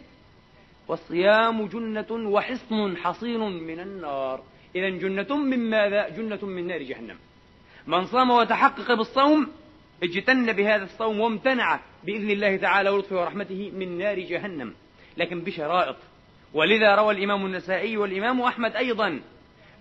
والصيام 0.88 1.65
جنة 1.65 2.29
وحصن 2.29 2.97
حصين 2.97 3.39
من 3.39 3.79
النار. 3.79 4.43
إذا 4.75 4.89
جنة 4.89 5.38
من 5.38 5.69
ماذا؟ 5.69 6.10
جنة 6.10 6.45
من 6.45 6.67
نار 6.67 6.81
جهنم. 6.81 7.17
من 7.88 8.05
صام 8.05 8.31
وتحقق 8.31 8.93
بالصوم 8.93 9.47
اجتن 10.03 10.53
بهذا 10.53 10.84
الصوم 10.84 11.19
وامتنع 11.19 11.79
بإذن 12.03 12.31
الله 12.31 12.57
تعالى 12.57 12.89
ولطفه 12.89 13.21
ورحمته 13.21 13.71
من 13.75 13.97
نار 13.97 14.19
جهنم. 14.19 14.73
لكن 15.17 15.41
بشرائط. 15.41 15.95
ولذا 16.53 16.95
روى 16.95 17.13
الإمام 17.13 17.45
النسائي 17.45 17.97
والإمام 17.97 18.41
أحمد 18.41 18.75
أيضا 18.75 19.21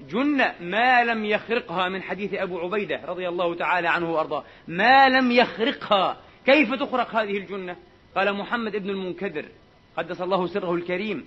جنة 0.08 0.54
ما 0.60 1.04
لم 1.04 1.24
يخرقها 1.24 1.88
من 1.88 2.02
حديث 2.02 2.34
أبو 2.34 2.58
عبيدة 2.58 3.00
رضي 3.04 3.28
الله 3.28 3.54
تعالى 3.54 3.88
عنه 3.88 4.12
وأرضاه. 4.12 4.44
ما 4.68 5.08
لم 5.08 5.30
يخرقها. 5.30 6.16
كيف 6.46 6.74
تخرق 6.74 7.14
هذه 7.16 7.38
الجنة؟ 7.38 7.76
قال 8.16 8.34
محمد 8.34 8.76
بن 8.76 8.90
المنكدر. 8.90 9.48
قدس 9.96 10.20
الله 10.20 10.46
سره 10.46 10.74
الكريم. 10.74 11.26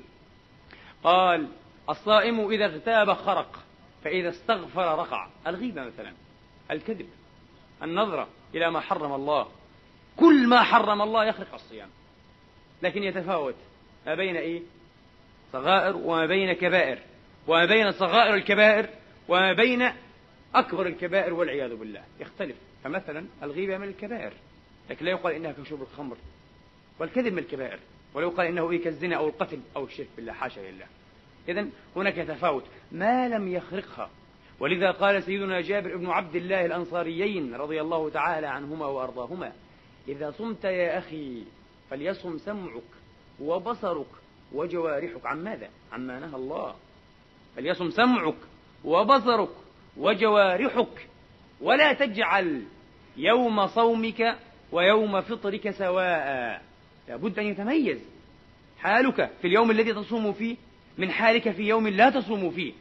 قال 1.03 1.47
الصائم 1.89 2.49
إذا 2.49 2.65
اغتاب 2.65 3.13
خرق 3.13 3.63
فإذا 4.03 4.29
استغفر 4.29 4.99
رقع. 4.99 5.27
الغيبة 5.47 5.83
مثلا 5.83 6.13
الكذب 6.71 7.07
النظرة 7.83 8.27
إلى 8.55 8.71
ما 8.71 8.79
حرم 8.79 9.13
الله. 9.13 9.47
كل 10.17 10.47
ما 10.47 10.63
حرم 10.63 11.01
الله 11.01 11.25
يخرق 11.25 11.53
الصيام. 11.53 11.89
لكن 12.81 13.03
يتفاوت 13.03 13.55
ما 14.05 14.15
بين 14.15 14.35
إيه؟ 14.35 14.61
صغائر 15.53 15.97
وما 15.97 16.25
بين 16.25 16.53
كبائر. 16.53 16.99
وما 17.47 17.65
بين 17.65 17.91
صغائر 17.91 18.35
الكبائر 18.35 18.89
وما 19.27 19.53
بين 19.53 19.91
أكبر 20.55 20.87
الكبائر 20.87 21.33
والعياذ 21.33 21.75
بالله. 21.75 22.03
يختلف. 22.19 22.55
فمثلا 22.83 23.25
الغيبة 23.43 23.77
من 23.77 23.87
الكبائر. 23.87 24.33
لكن 24.89 25.05
لا 25.05 25.11
يقال 25.11 25.35
إنها 25.35 25.51
كشرب 25.51 25.81
الخمر. 25.81 26.17
والكذب 26.99 27.33
من 27.33 27.39
الكبائر. 27.39 27.79
ولو 28.13 28.29
قال 28.29 28.47
إنه 28.47 28.71
إيه 28.71 28.83
كالزنا 28.83 29.15
أو 29.15 29.27
القتل 29.27 29.59
أو 29.75 29.85
الشرك 29.85 30.07
بالله. 30.15 30.33
حاشا 30.33 30.59
لله. 30.59 30.85
إذا 31.49 31.67
هناك 31.95 32.15
تفاوت. 32.15 32.63
ما 32.91 33.29
لم 33.29 33.47
يخرقها. 33.47 34.09
ولذا 34.59 34.91
قال 34.91 35.23
سيدنا 35.23 35.61
جابر 35.61 35.97
بن 35.97 36.09
عبد 36.09 36.35
الله 36.35 36.65
الأنصاريين 36.65 37.55
رضي 37.55 37.81
الله 37.81 38.09
تعالى 38.09 38.47
عنهما 38.47 38.85
وأرضاهما 38.85 39.53
إذا 40.07 40.31
صمت 40.31 40.63
يا 40.63 40.97
أخي 40.97 41.43
فليصم 41.89 42.37
سمعك 42.37 42.81
وبصرك 43.39 44.07
وجوارحك. 44.53 45.25
عن 45.25 45.43
ماذا؟ 45.43 45.69
عما 45.91 46.19
نهى 46.19 46.35
الله. 46.35 46.75
فليصم 47.55 47.89
سمعك 47.89 48.35
وبصرك 48.83 49.49
وجوارحك 49.97 51.07
ولا 51.61 51.93
تجعل 51.93 52.63
يوم 53.17 53.67
صومك 53.67 54.37
ويوم 54.71 55.21
فطرك 55.21 55.69
سواء. 55.69 56.61
لابد 57.07 57.39
أن 57.39 57.45
يتميز 57.45 57.99
حالك 58.79 59.31
في 59.41 59.47
اليوم 59.47 59.71
الذي 59.71 59.93
تصوم 59.93 60.33
فيه 60.33 60.55
من 60.97 61.11
حالك 61.11 61.51
في 61.51 61.63
يوم 61.63 61.87
لا 61.87 62.09
تصوم 62.09 62.51
فيه. 62.51 62.73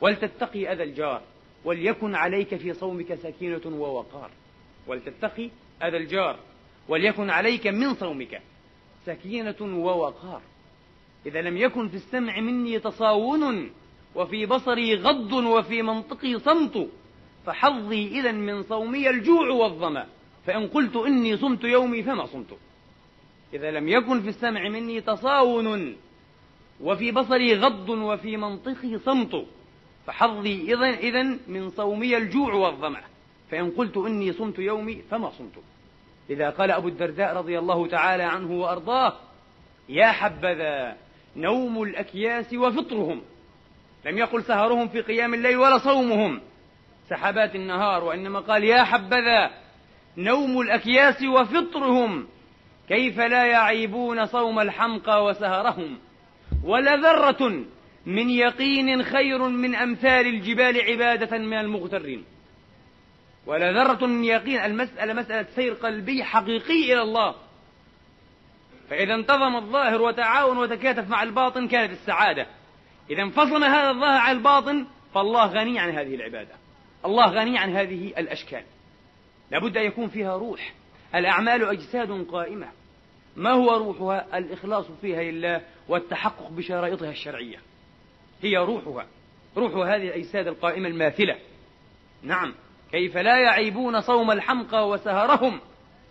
ولتتقي 0.00 0.72
أذى 0.72 0.82
الجار 0.82 1.22
وليكن 1.64 2.14
عليك 2.14 2.56
في 2.56 2.72
صومك 2.72 3.14
سكينة 3.14 3.66
ووقار. 3.66 4.30
ولتتقي 4.86 5.50
أذى 5.82 5.96
الجار 5.96 6.38
وليكن 6.88 7.30
عليك 7.30 7.66
من 7.66 7.94
صومك 7.94 8.42
سكينة 9.06 9.56
ووقار. 9.60 10.42
إذا 11.26 11.40
لم 11.40 11.56
يكن 11.56 11.88
في 11.88 11.94
السمع 11.94 12.40
مني 12.40 12.78
تصاون 12.78 13.70
وفي 14.14 14.46
بصري 14.46 14.94
غض 14.94 15.32
وفي 15.32 15.82
منطقي 15.82 16.38
صمت 16.38 16.88
فحظي 17.46 18.20
إذا 18.20 18.32
من 18.32 18.62
صومي 18.62 19.10
الجوع 19.10 19.50
والظمأ 19.50 20.06
فإن 20.46 20.68
قلت 20.68 20.96
إني 20.96 21.36
صمت 21.36 21.64
يومي 21.64 22.02
فما 22.02 22.26
صمت. 22.26 22.58
إذا 23.54 23.70
لم 23.70 23.88
يكن 23.88 24.22
في 24.22 24.28
السمع 24.28 24.68
مني 24.68 25.00
تصاون 25.00 25.96
وفي 26.80 27.12
بصري 27.12 27.54
غض 27.54 27.88
وفي 27.88 28.36
منطقي 28.36 28.98
صمت 28.98 29.46
فحظي 30.06 30.74
إذا 30.74 30.90
إذا 30.90 31.22
من 31.48 31.70
صومي 31.70 32.16
الجوع 32.16 32.54
والظمأ 32.54 33.00
فإن 33.50 33.70
قلت 33.70 33.96
إني 33.96 34.32
صمت 34.32 34.58
يومي 34.58 35.02
فما 35.10 35.30
صمت. 35.30 35.58
إذا 36.30 36.50
قال 36.50 36.70
أبو 36.70 36.88
الدرداء 36.88 37.36
رضي 37.36 37.58
الله 37.58 37.86
تعالى 37.86 38.22
عنه 38.22 38.60
وأرضاه 38.60 39.12
يا 39.88 40.12
حبذا 40.12 40.96
نوم 41.38 41.82
الأكياس 41.82 42.54
وفطرهم. 42.54 43.22
لم 44.06 44.18
يقل 44.18 44.42
سهرهم 44.42 44.88
في 44.88 45.00
قيام 45.00 45.34
الليل 45.34 45.56
ولا 45.56 45.78
صومهم. 45.78 46.40
سحبات 47.10 47.54
النهار 47.54 48.04
وإنما 48.04 48.40
قال 48.40 48.64
يا 48.64 48.84
حبذا 48.84 49.50
نوم 50.16 50.60
الأكياس 50.60 51.22
وفطرهم. 51.22 52.26
كيف 52.88 53.18
لا 53.20 53.44
يعيبون 53.44 54.26
صوم 54.26 54.60
الحمقى 54.60 55.24
وسهرهم؟ 55.24 55.98
ولا 56.64 56.96
ذرة 56.96 57.64
من 58.06 58.30
يقين 58.30 59.02
خير 59.02 59.48
من 59.48 59.74
أمثال 59.74 60.26
الجبال 60.26 60.80
عبادة 60.80 61.38
من 61.38 61.58
المغترين. 61.58 62.24
ولا 63.46 63.72
ذرة 63.72 64.06
من 64.06 64.24
يقين 64.24 64.58
المسألة 64.58 65.14
مسألة 65.14 65.46
سير 65.54 65.74
قلبي 65.74 66.24
حقيقي 66.24 66.92
إلى 66.92 67.02
الله. 67.02 67.34
فإذا 68.90 69.14
انتظم 69.14 69.56
الظاهر 69.56 70.02
وتعاون 70.02 70.58
وتكاتف 70.58 71.10
مع 71.10 71.22
الباطن 71.22 71.68
كانت 71.68 71.92
السعادة. 71.92 72.46
إذا 73.10 73.22
انفصل 73.22 73.64
هذا 73.64 73.90
الظاهر 73.90 74.20
عن 74.20 74.36
الباطن 74.36 74.86
فالله 75.14 75.46
غني 75.46 75.78
عن 75.78 75.90
هذه 75.90 76.14
العبادة. 76.14 76.54
الله 77.04 77.26
غني 77.26 77.58
عن 77.58 77.76
هذه 77.76 78.06
الأشكال. 78.18 78.62
لابد 79.50 79.76
أن 79.76 79.84
يكون 79.84 80.08
فيها 80.08 80.36
روح. 80.36 80.72
الأعمال 81.14 81.64
أجساد 81.64 82.26
قائمة. 82.32 82.68
ما 83.36 83.50
هو 83.50 83.76
روحها؟ 83.76 84.38
الإخلاص 84.38 84.86
فيها 85.00 85.22
لله 85.22 85.62
والتحقق 85.88 86.50
بشرائطها 86.50 87.10
الشرعية. 87.10 87.58
هي 88.42 88.56
روحها. 88.56 89.06
روح 89.56 89.72
هذه 89.72 90.08
الأجساد 90.08 90.46
القائمة 90.46 90.88
الماثلة. 90.88 91.38
نعم. 92.22 92.54
كيف 92.92 93.16
لا 93.16 93.38
يعيبون 93.38 94.00
صوم 94.00 94.30
الحمقى 94.30 94.88
وسهرهم 94.88 95.60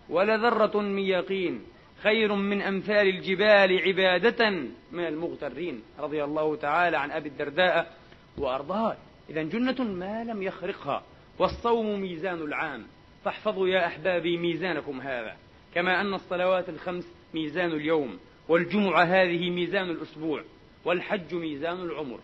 ولذرة 0.10 0.82
من 0.82 1.00
يقين. 1.00 1.62
خير 2.04 2.36
من 2.36 2.62
أمثال 2.62 3.08
الجبال 3.08 3.80
عبادة. 3.82 4.50
من 4.92 5.08
المغترين 5.08 5.82
رضي 6.00 6.24
الله 6.24 6.56
تعالى 6.56 6.98
عن 6.98 7.12
أبي 7.12 7.30
الدرداء 7.30 7.98
وأرضاه. 8.38 8.98
إذا 9.30 9.44
جنة 9.44 9.84
ما 9.84 10.24
لم 10.24 10.44
يخرقها 10.44 11.04
والصوم 11.40 12.02
ميزان 12.02 12.42
العام. 12.42 12.84
فاحفظوا 13.24 13.68
يا 13.68 13.88
أحبابي 13.88 14.38
ميزانكم 14.38 15.02
هذا. 15.02 15.36
كما 15.76 16.02
أن 16.02 16.14
الصلوات 16.14 16.70
الخمس 16.70 17.14
ميزان 17.34 17.72
اليوم 17.72 18.20
والجمعة 18.48 19.04
هذه 19.04 19.50
ميزان 19.50 19.90
الأسبوع 19.90 20.44
والحج 20.86 21.34
ميزان 21.34 21.82
العمر 21.82 22.20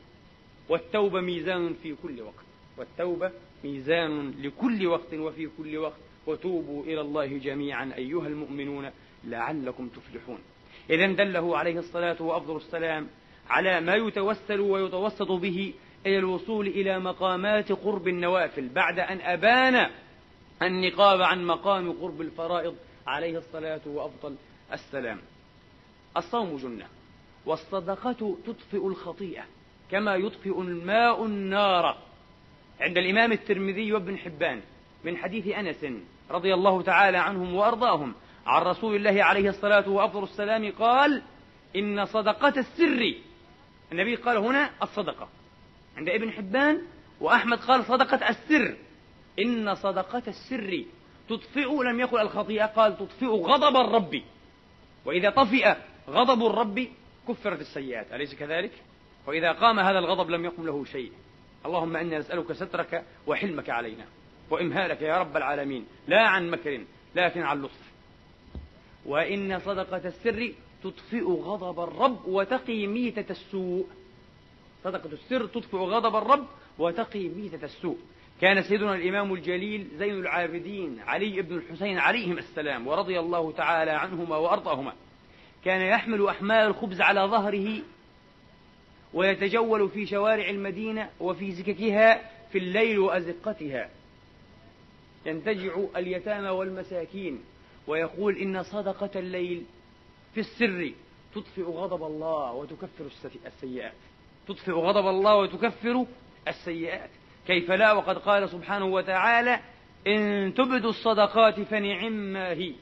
والتوبة 0.70 1.22
ميزان 1.22 1.74
في 1.74 1.96
كل 2.04 2.22
وقت. 2.22 2.46
والتوبة 2.78 3.32
ميزان 3.64 4.34
لكل 4.42 4.88
وقت 4.88 5.14
وفي 5.14 5.50
كل 5.58 5.78
وقت. 5.78 6.00
وتوبوا 6.28 6.84
إلى 6.84 7.02
الله 7.02 7.26
جميعا 7.26 7.92
أيها 7.98 8.28
المؤمنون. 8.28 8.90
لعلكم 9.26 9.88
تفلحون. 9.88 10.40
إذا 10.90 11.08
دله 11.08 11.58
عليه 11.58 11.80
الصلاة 11.80 12.22
وأفضل 12.22 12.56
السلام 12.56 13.08
على 13.50 13.82
ما 13.82 13.96
يتوسل 13.96 14.60
ويتوسط 14.60 15.32
به 15.32 15.74
إلى 16.06 16.18
الوصول 16.18 16.68
إلى 16.68 17.00
مقامات 17.00 17.72
قرب 17.72 18.08
النوافل 18.08 18.70
بعد 18.70 19.00
أن 19.00 19.22
أبان 19.22 19.90
النقاب 20.62 21.22
عن 21.22 21.46
مقام 21.46 21.92
قرب 21.92 22.22
الفرائض 22.22 22.76
عليه 23.08 23.38
الصلاة 23.38 23.82
وأفضل 23.86 24.36
السلام. 24.74 25.20
الصوم 26.18 26.58
جنة 26.58 26.86
والصدقة 27.46 28.38
تطفئ 28.46 28.88
الخطيئة 28.88 29.44
كما 29.92 30.16
يطفئ 30.16 30.62
الماء 30.62 31.26
النار. 31.26 31.98
عند 32.82 32.98
الإمام 32.98 33.32
الترمذي 33.32 33.94
وابن 33.94 34.18
حبان 34.18 34.62
من 35.04 35.18
حديث 35.18 35.48
أنس 35.48 35.86
رضي 36.32 36.54
الله 36.54 36.82
تعالى 36.82 37.18
عنهم 37.18 37.56
وأرضاهم 37.56 38.14
عن 38.45 38.62
رسول 38.62 38.95
الله 38.95 39.23
عليه 39.23 39.49
الصلاة 39.49 39.89
وأفضل 39.89 40.23
السلام 40.23 40.71
قال 40.71 41.21
إن 41.75 42.06
صدقة 42.06 42.53
السر. 42.60 43.13
النبي 43.91 44.15
قال 44.15 44.38
هنا 44.38 44.69
الصدقة. 44.84 45.29
عند 45.97 46.10
ابن 46.10 46.32
حبان 46.32 46.82
وأحمد 47.19 47.58
قال 47.58 47.86
صدقة 47.86 48.29
السر. 48.29 48.75
إن 49.39 49.75
صدقة 49.75 50.23
السر 50.27 50.84
تطفئ 51.29 51.84
لم 51.84 51.99
يقل 51.99 52.21
الخطيئة 52.21 52.65
قال 52.65 52.97
تطفئ 52.97 53.25
غضب 53.25 53.75
الرب. 53.75 54.21
وإذا 55.06 55.29
طفئ 55.29 55.75
غضب 56.10 56.45
الرب 56.45 56.88
كفرت 57.27 57.62
السيئات. 57.62 58.13
أليس 58.13 58.36
كذلك؟ 58.36 58.71
وإذا 59.27 59.51
قام 59.51 59.79
هذا 59.79 59.99
الغضب 59.99 60.29
لم 60.29 60.45
يقم 60.45 60.65
له 60.65 60.86
شيء. 60.86 61.12
اللهم 61.65 61.95
إنا 61.95 62.19
نسألك 62.19 62.53
سترك 62.53 63.03
وحلمك 63.27 63.69
علينا 63.69 64.06
وإمهالك 64.49 65.01
يا 65.01 65.17
رب 65.17 65.38
العالمين 65.38 65.86
لا 66.08 66.21
عن 66.21 66.49
مكر 66.49 66.84
لكن 67.15 67.41
عن 67.41 67.62
لطف. 67.62 67.92
وإن 69.06 69.60
صدقة 69.60 70.08
السر 70.08 70.54
تطفئ 70.84 71.24
غضب 71.24 71.80
الرب 71.80 72.28
وتقي 72.28 72.88
ميتة 72.88 73.32
السوء. 73.32 73.88
صدقة 74.84 75.10
السر 75.12 75.46
تطفئ 75.46 75.78
غضب 75.78 76.16
الرب 76.16 76.48
وتقي 76.80 77.28
ميتة 77.28 77.66
السوء. 77.66 77.98
كان 78.42 78.62
سيدنا 78.62 78.96
الإمام 78.96 79.34
الجليل 79.34 79.88
زين 79.98 80.13
العابدين 80.20 81.00
علي 81.00 81.42
بن 81.42 81.56
الحسين 81.58 81.98
عليهم 81.98 82.38
السلام 82.38 82.88
ورضي 82.88 83.20
الله 83.20 83.52
تعالى 83.52 83.92
عنهما 83.92 84.38
وأرضاهما. 84.38 84.94
كان 85.66 85.82
يحمل 85.82 86.28
أحمال 86.28 86.68
الخبز 86.68 87.02
على 87.02 87.22
ظهره 87.22 87.82
ويتجول 89.13 89.89
في 89.89 90.06
شوارع 90.06 90.50
المدينة 90.50 91.10
وفي 91.20 91.52
سككها 91.52 92.30
في 92.52 92.58
الليل 92.58 93.00
وأزقتها. 93.00 93.89
ينتجع 95.26 95.76
اليتامى 95.96 96.50
والمساكين 96.50 97.39
ويقول 97.88 98.38
إن 98.38 98.63
صدقة 98.63 99.19
الليل 99.19 99.63
في 100.34 100.39
السر 100.39 100.91
تطفئ 101.36 101.63
غضب 101.63 102.04
الله 102.04 102.52
وتكفر 102.52 103.06
السيئات. 103.46 103.93
تطفئ 104.48 104.72
غضب 104.72 105.08
الله 105.08 105.36
وتكفر 105.36 106.06
السيئات. 106.48 107.10
كيف 107.48 107.72
لا؟ 107.72 107.91
وقد 107.91 108.17
قال 108.17 108.50
سبحانه 108.50 108.86
وتعالى 108.86 109.60
إن 110.08 110.54
تبدوا 110.54 110.89
الصدقات 110.89 111.60
فنعم 111.60 112.13
ما 112.13 112.52
هي 112.52 112.74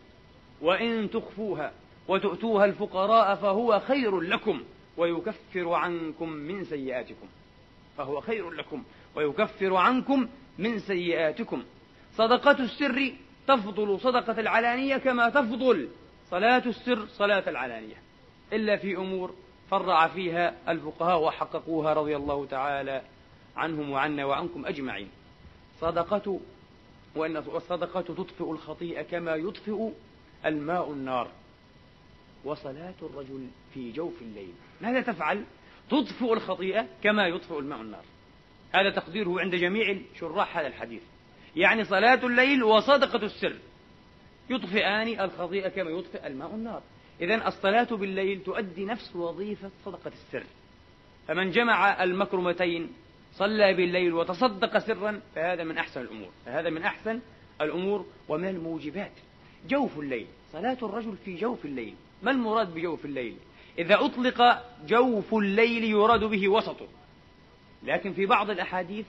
وإن 0.61 1.09
تخفوها 1.09 1.71
وتؤتوها 2.07 2.65
الفقراء 2.65 3.35
فهو 3.35 3.79
خير 3.79 4.19
لكم 4.19 4.63
ويكفر 4.97 5.73
عنكم 5.73 6.29
من 6.29 6.63
سيئاتكم. 6.63 7.27
فهو 7.97 8.21
خير 8.21 8.49
لكم 8.49 8.83
ويكفر 9.15 9.75
عنكم 9.75 10.27
من 10.57 10.79
سيئاتكم. 10.79 11.63
صدقة 12.15 12.63
السر 12.63 13.13
تفضل 13.55 13.99
صدقة 13.99 14.39
العلانية 14.39 14.97
كما 14.97 15.29
تفضل. 15.29 15.89
صلاة 16.29 16.63
السر 16.65 17.05
صلاة 17.05 17.49
العلانية. 17.49 17.95
إلا 18.53 18.77
في 18.77 18.95
أمور 18.95 19.35
فرع 19.69 20.07
فيها 20.07 20.71
الفقهاء 20.71 21.21
وحققوها 21.23 21.93
رضي 21.93 22.15
الله 22.15 22.45
تعالى 22.45 23.01
عنهم 23.57 23.89
وعنا 23.89 24.25
وعنكم 24.25 24.65
أجمعين. 24.65 25.09
صدقة 25.79 26.39
وأن 27.15 27.37
الصدقة 27.37 28.01
تطفئ 28.01 28.51
الخطيئة 28.51 29.01
كما 29.01 29.35
يطفئ 29.35 29.89
الماء 30.45 30.91
النار. 30.91 31.27
وصلاة 32.43 32.93
الرجل 33.01 33.47
في 33.73 33.91
جوف 33.91 34.21
الليل. 34.21 34.53
ماذا 34.81 35.01
تفعل؟ 35.01 35.43
تطفئ 35.89 36.33
الخطيئة 36.33 36.87
كما 37.03 37.27
يطفئ 37.27 37.59
الماء 37.59 37.81
النار. 37.81 38.03
هذا 38.71 38.89
تقديره 38.89 39.39
عند 39.39 39.55
جميع 39.55 39.97
شراح 40.19 40.57
هذا 40.57 40.67
الحديث. 40.67 41.01
يعني 41.55 41.85
صلاة 41.85 42.25
الليل 42.25 42.63
وصدقة 42.63 43.25
السر. 43.25 43.55
يطفئان 44.49 45.19
الخطيئة 45.19 45.69
كما 45.69 45.89
يطفئ 45.89 46.27
الماء 46.27 46.55
النار. 46.55 46.81
إذا 47.21 47.47
الصلاة 47.47 47.83
بالليل 47.83 48.43
تؤدي 48.43 48.85
نفس 48.85 49.15
وظيفة 49.15 49.71
صدقة 49.85 50.11
السر. 50.13 50.43
فمن 51.27 51.51
جمع 51.51 52.03
المكرمتين 52.03 52.89
صلى 53.33 53.73
بالليل 53.73 54.13
وتصدق 54.13 54.77
سرا 54.77 55.21
فهذا 55.35 55.63
من 55.63 55.77
أحسن 55.77 56.01
الأمور. 56.01 56.29
فهذا 56.45 56.69
من 56.69 56.83
أحسن 56.83 57.19
الأمور 57.61 58.05
ومن 58.29 58.47
الموجبات. 58.47 59.11
جوف 59.67 59.99
الليل 59.99 60.27
صلاة 60.53 60.77
الرجل 60.83 61.17
في 61.25 61.35
جوف 61.35 61.65
الليل. 61.65 61.95
ما 62.23 62.31
المراد 62.31 62.73
بجوف 62.73 63.05
الليل؟ 63.05 63.35
إذا 63.77 64.05
أطلق 64.05 64.65
جوف 64.87 65.33
الليل 65.33 65.83
يراد 65.83 66.23
به 66.23 66.47
وسطه. 66.47 66.87
لكن 67.83 68.13
في 68.13 68.25
بعض 68.25 68.49
الأحاديث 68.49 69.05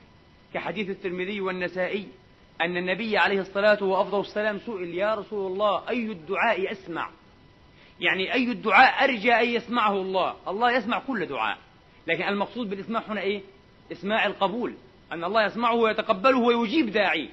كحديث 0.55 0.91
الترمذي 0.91 1.41
والنسائي 1.41 2.09
أن 2.63 2.77
النبي 2.77 3.19
عليه 3.19 3.41
الصلاة 3.41 3.83
وأفضل 3.83 4.21
السلام 4.21 4.59
سئل 4.59 4.95
يا 4.95 5.15
رسول 5.15 5.53
الله 5.53 5.89
أي 5.89 6.13
الدعاء 6.13 6.73
أسمع 6.73 7.11
يعني 8.01 8.33
أي 8.35 8.53
الدعاء 8.53 9.05
أرجى 9.05 9.35
أن 9.35 9.49
يسمعه 9.49 9.93
الله؟ 9.93 10.35
الله 10.49 10.73
يسمع 10.73 10.99
كل 10.99 11.27
دعاء. 11.27 11.59
لكن 12.07 12.23
المقصود 12.23 12.71
بالإسماع 12.71 13.03
هنا 13.09 13.21
إيه؟ 13.21 13.43
إسماع 13.93 14.27
القبول. 14.27 14.75
أن 15.13 15.25
الله 15.25 15.45
يسمعه 15.45 15.75
ويتقبله 15.75 16.39
ويجيب 16.39 16.91
داعي. 16.91 17.29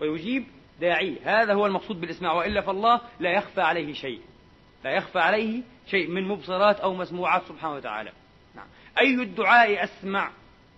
ويجيب 0.00 0.44
داعي. 0.80 1.18
هذا 1.24 1.54
هو 1.54 1.66
المقصود 1.66 2.00
بالإسماع. 2.00 2.32
وإلا 2.32 2.60
فالله 2.60 3.00
لا 3.20 3.30
يخفى 3.30 3.60
عليه 3.60 3.92
شيء. 3.92 4.20
لا 4.84 4.90
يخفى 4.90 5.18
عليه 5.18 5.62
شيء 5.86 6.10
من 6.10 6.28
مبصرات 6.28 6.80
أو 6.80 6.94
مسموعات 6.94 7.42
سبحانه 7.48 7.74
وتعالى. 7.74 8.12
نعم. 8.54 8.66
أي 9.00 9.14
الدعاء 9.14 9.84
أسمع؟ 9.84 10.30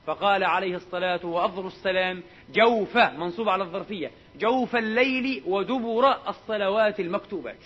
فقال 0.07 0.45
عليه 0.45 0.77
الصلاة 0.77 1.27
وأفضل 1.27 1.67
السلام 1.67 2.23
جوف 2.55 2.97
منصوب 2.97 3.49
على 3.49 3.65
الظرفية 3.65 4.11
جوف 4.39 4.77
الليل 4.77 5.43
ودبر 5.47 6.29
الصلوات 6.29 7.01
المكتوبات. 7.01 7.59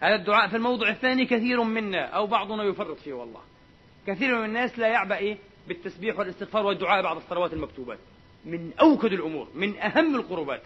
هذا 0.00 0.14
الدعاء 0.14 0.48
في 0.48 0.56
الموضع 0.56 0.88
الثاني 0.88 1.26
كثير 1.26 1.62
منا 1.62 2.04
أو 2.04 2.26
بعضنا 2.26 2.64
يفرط 2.64 2.96
فيه 2.96 3.12
والله. 3.12 3.40
كثير 4.06 4.38
من 4.38 4.44
الناس 4.44 4.78
لا 4.78 4.88
يعبأ 4.88 5.16
إيه؟ 5.16 5.38
بالتسبيح 5.68 6.18
والاستغفار 6.18 6.66
والدعاء 6.66 7.02
بعد 7.02 7.16
الصلوات 7.16 7.52
المكتوبات. 7.52 7.98
من 8.44 8.72
أوكد 8.80 9.12
الأمور 9.12 9.48
من 9.54 9.78
أهم 9.78 10.16
القربات. 10.16 10.62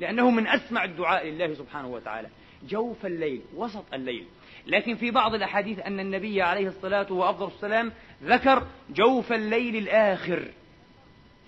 لأنه 0.00 0.30
من 0.30 0.46
أسمع 0.46 0.84
الدعاء 0.84 1.26
لله 1.26 1.54
سبحانه 1.54 1.88
وتعالى. 1.88 2.28
جوف 2.68 3.06
الليل 3.06 3.42
وسط 3.54 3.84
الليل. 3.94 4.26
لكن 4.66 4.94
في 4.94 5.10
بعض 5.10 5.34
الأحاديث 5.34 5.78
أن 5.78 6.00
النبي 6.00 6.42
عليه 6.42 6.68
الصلاة 6.68 7.12
وأفضل 7.12 7.46
السلام 7.46 7.92
ذكر 8.22 8.66
جوف 8.90 9.32
الليل 9.32 9.76
الآخر. 9.76 10.48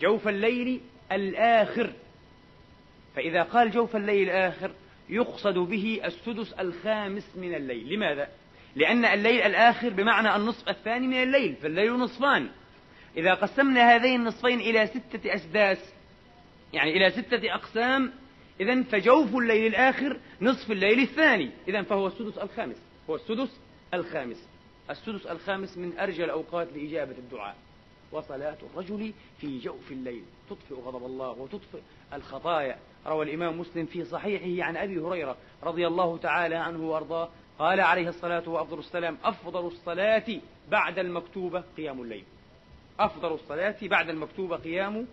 جوف 0.01 0.29
الليل 0.29 0.81
الآخر. 1.13 1.93
فإذا 3.17 3.43
قال 3.43 3.71
جوف 3.71 3.97
الليل 3.97 4.31
الآخر 4.31 4.71
يقصد 5.09 5.59
به 5.59 6.01
السدس 6.05 6.53
الخامس 6.53 7.37
من 7.37 7.55
الليل. 7.55 7.95
لماذا؟ 7.95 8.29
لأن 8.77 9.05
الليل 9.05 9.43
الآخر 9.43 9.89
بمعنى 9.91 10.37
النصف 10.37 10.69
الثاني 10.69 11.07
من 11.07 11.23
الليل 11.23 11.55
فالليل 11.55 11.93
نصفان. 11.93 12.49
إذا 13.17 13.35
قسمنا 13.35 13.97
هذين 13.97 14.21
النصفين 14.21 14.61
إلى 14.61 14.87
ستة 14.87 15.35
أسداس 15.35 15.93
يعني 16.73 16.97
إلى 16.97 17.11
ستة 17.11 17.55
أقسام 17.55 18.13
إذا 18.63 18.83
فجوف 18.83 19.37
الليل 19.37 19.67
الآخر 19.67 20.21
نصف 20.43 20.71
الليل 20.71 21.01
الثاني. 21.01 21.51
إذا 21.69 21.83
فهو 21.83 22.07
السدس 22.07 22.39
الخامس. 22.39 22.77
هو 23.11 23.15
السدس 23.15 23.61
الخامس. 23.95 24.49
السدس 24.91 25.27
الخامس 25.27 25.79
من 25.79 25.99
أرجى 25.99 26.25
الأوقات 26.25 26.69
لإجابة 26.73 27.19
الدعاء. 27.19 27.57
وصلاة 28.13 28.57
الرجل 28.73 29.13
في 29.39 29.59
جوف 29.59 29.93
الليل. 29.93 30.23
تطفئ 30.51 30.75
غضب 30.75 31.07
الله 31.07 31.31
وتطفئ 31.31 31.81
الخطايا. 32.13 32.79
روى 33.07 33.25
الإمام 33.25 33.61
مسلم 33.61 33.87
في 33.87 34.05
صحيحه 34.05 34.67
عن 34.67 34.77
أبي 34.77 34.99
هريرة 34.99 35.37
رضي 35.63 35.87
الله 35.87 36.19
تعالى 36.19 36.55
عنه 36.55 36.91
وأرضاه. 36.91 37.29
قال 37.59 37.81
عليه 37.81 38.09
الصلاة 38.09 38.49
وأفضل 38.49 38.79
السلام 38.79 39.19
أفضل 39.25 39.67
الصلاة 39.67 40.41
بعد 40.71 40.99
المكتوبة 40.99 41.65
قيام 41.77 42.03
الليل. 42.03 42.25
أفضل 43.01 43.33
الصلاة 43.33 43.77
بعد 43.83 44.09
المكتوبة 44.09 44.57
قيام 44.57 45.07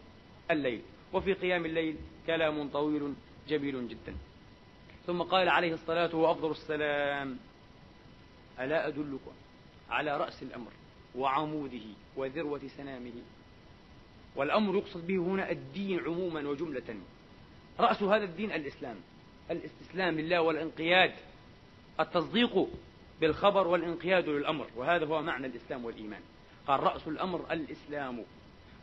الليل. 0.52 0.82
وفي 1.14 1.34
قيام 1.34 1.66
الليل 1.66 1.96
كلام 2.28 2.70
طويل 2.70 3.14
جميل 3.50 3.88
جدا. 3.88 4.16
ثم 5.08 5.22
قال 5.22 5.50
عليه 5.50 5.74
الصلاة 5.74 6.16
وأفضل 6.16 6.52
السلام 6.52 7.38
ألا 8.60 8.88
أدلكم 8.88 9.32
على 9.90 10.18
رأس 10.18 10.44
الأمر 10.44 10.72
وعموده 11.16 11.86
وذروة 12.16 12.62
سنامه؟ 12.78 13.14
والأمر 14.36 14.76
يقصد 14.76 15.08
به 15.08 15.18
هنا 15.18 15.52
الدين 15.52 16.00
عموما 16.00 16.50
وجملة. 16.50 16.96
رأس 17.80 18.04
هذا 18.04 18.24
الدين 18.24 18.52
الإسلام 18.52 18.96
الاستسلام 19.52 20.20
لله 20.20 20.42
والانقياد 20.42 21.14
التصديق 22.00 22.68
بالخبر 23.22 23.68
والانقياد 23.68 24.30
للأمر 24.30 24.68
وهذا 24.76 25.06
هو 25.06 25.22
معنى 25.22 25.48
الإسلام 25.48 25.86
والإيمان. 25.86 26.22
قال 26.68 26.80
رأس 26.80 27.08
الأمر 27.08 27.54
الإسلام 27.54 28.24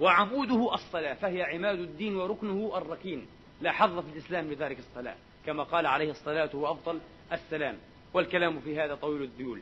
وعموده 0.00 0.74
الصلاة 0.74 1.14
فهي 1.14 1.42
عماد 1.42 1.78
الدين 1.78 2.16
وركنه 2.16 2.72
الركين. 2.76 3.26
لا 3.60 3.72
حظ 3.72 3.98
في 3.98 4.12
الإسلام 4.12 4.52
لذلك 4.52 4.78
الصلاة. 4.78 5.16
كما 5.46 5.62
قال 5.62 5.86
عليه 5.86 6.10
الصلاة 6.10 6.56
وأفضل 6.56 7.00
السلام. 7.32 7.76
والكلام 8.14 8.60
في 8.60 8.80
هذا 8.80 8.94
طويل 8.94 9.22
الذيول 9.22 9.60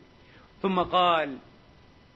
ثم 0.62 0.80
قال 0.80 1.38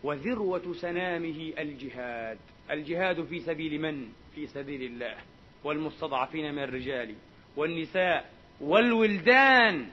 وذروة 0.03 0.73
سنامه 0.73 1.53
الجهاد. 1.59 2.39
الجهاد 2.71 3.25
في 3.25 3.41
سبيل 3.41 3.81
من؟ 3.81 4.09
في 4.35 4.47
سبيل 4.47 4.83
الله. 4.83 5.17
والمستضعفين 5.65 6.55
من 6.55 6.63
الرجال. 6.63 7.15
والنساء. 7.57 8.31
والولدان 8.61 9.91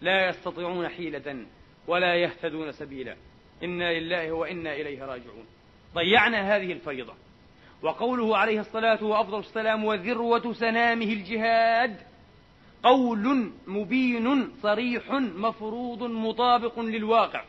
لا 0.00 0.28
يستطيعون 0.28 0.88
حيلة 0.88 1.46
ولا 1.86 2.14
يهتدون 2.14 2.72
سبيلا. 2.72 3.16
إنا 3.62 3.98
لله 3.98 4.32
وإنا 4.32 4.72
إليه 4.72 5.04
راجعون. 5.04 5.46
ضيعنا 5.94 6.56
هذه 6.56 6.72
الفريضة. 6.72 7.14
وقوله 7.82 8.36
عليه 8.36 8.60
الصلاة 8.60 9.04
وأفضل 9.04 9.38
السلام 9.38 9.84
وذروة 9.84 10.52
سنامه 10.52 11.04
الجهاد 11.04 11.96
قول 12.82 13.52
مبين 13.66 14.52
صريح 14.62 15.12
مفروض 15.12 16.02
مطابق 16.02 16.80
للواقع 16.80 17.44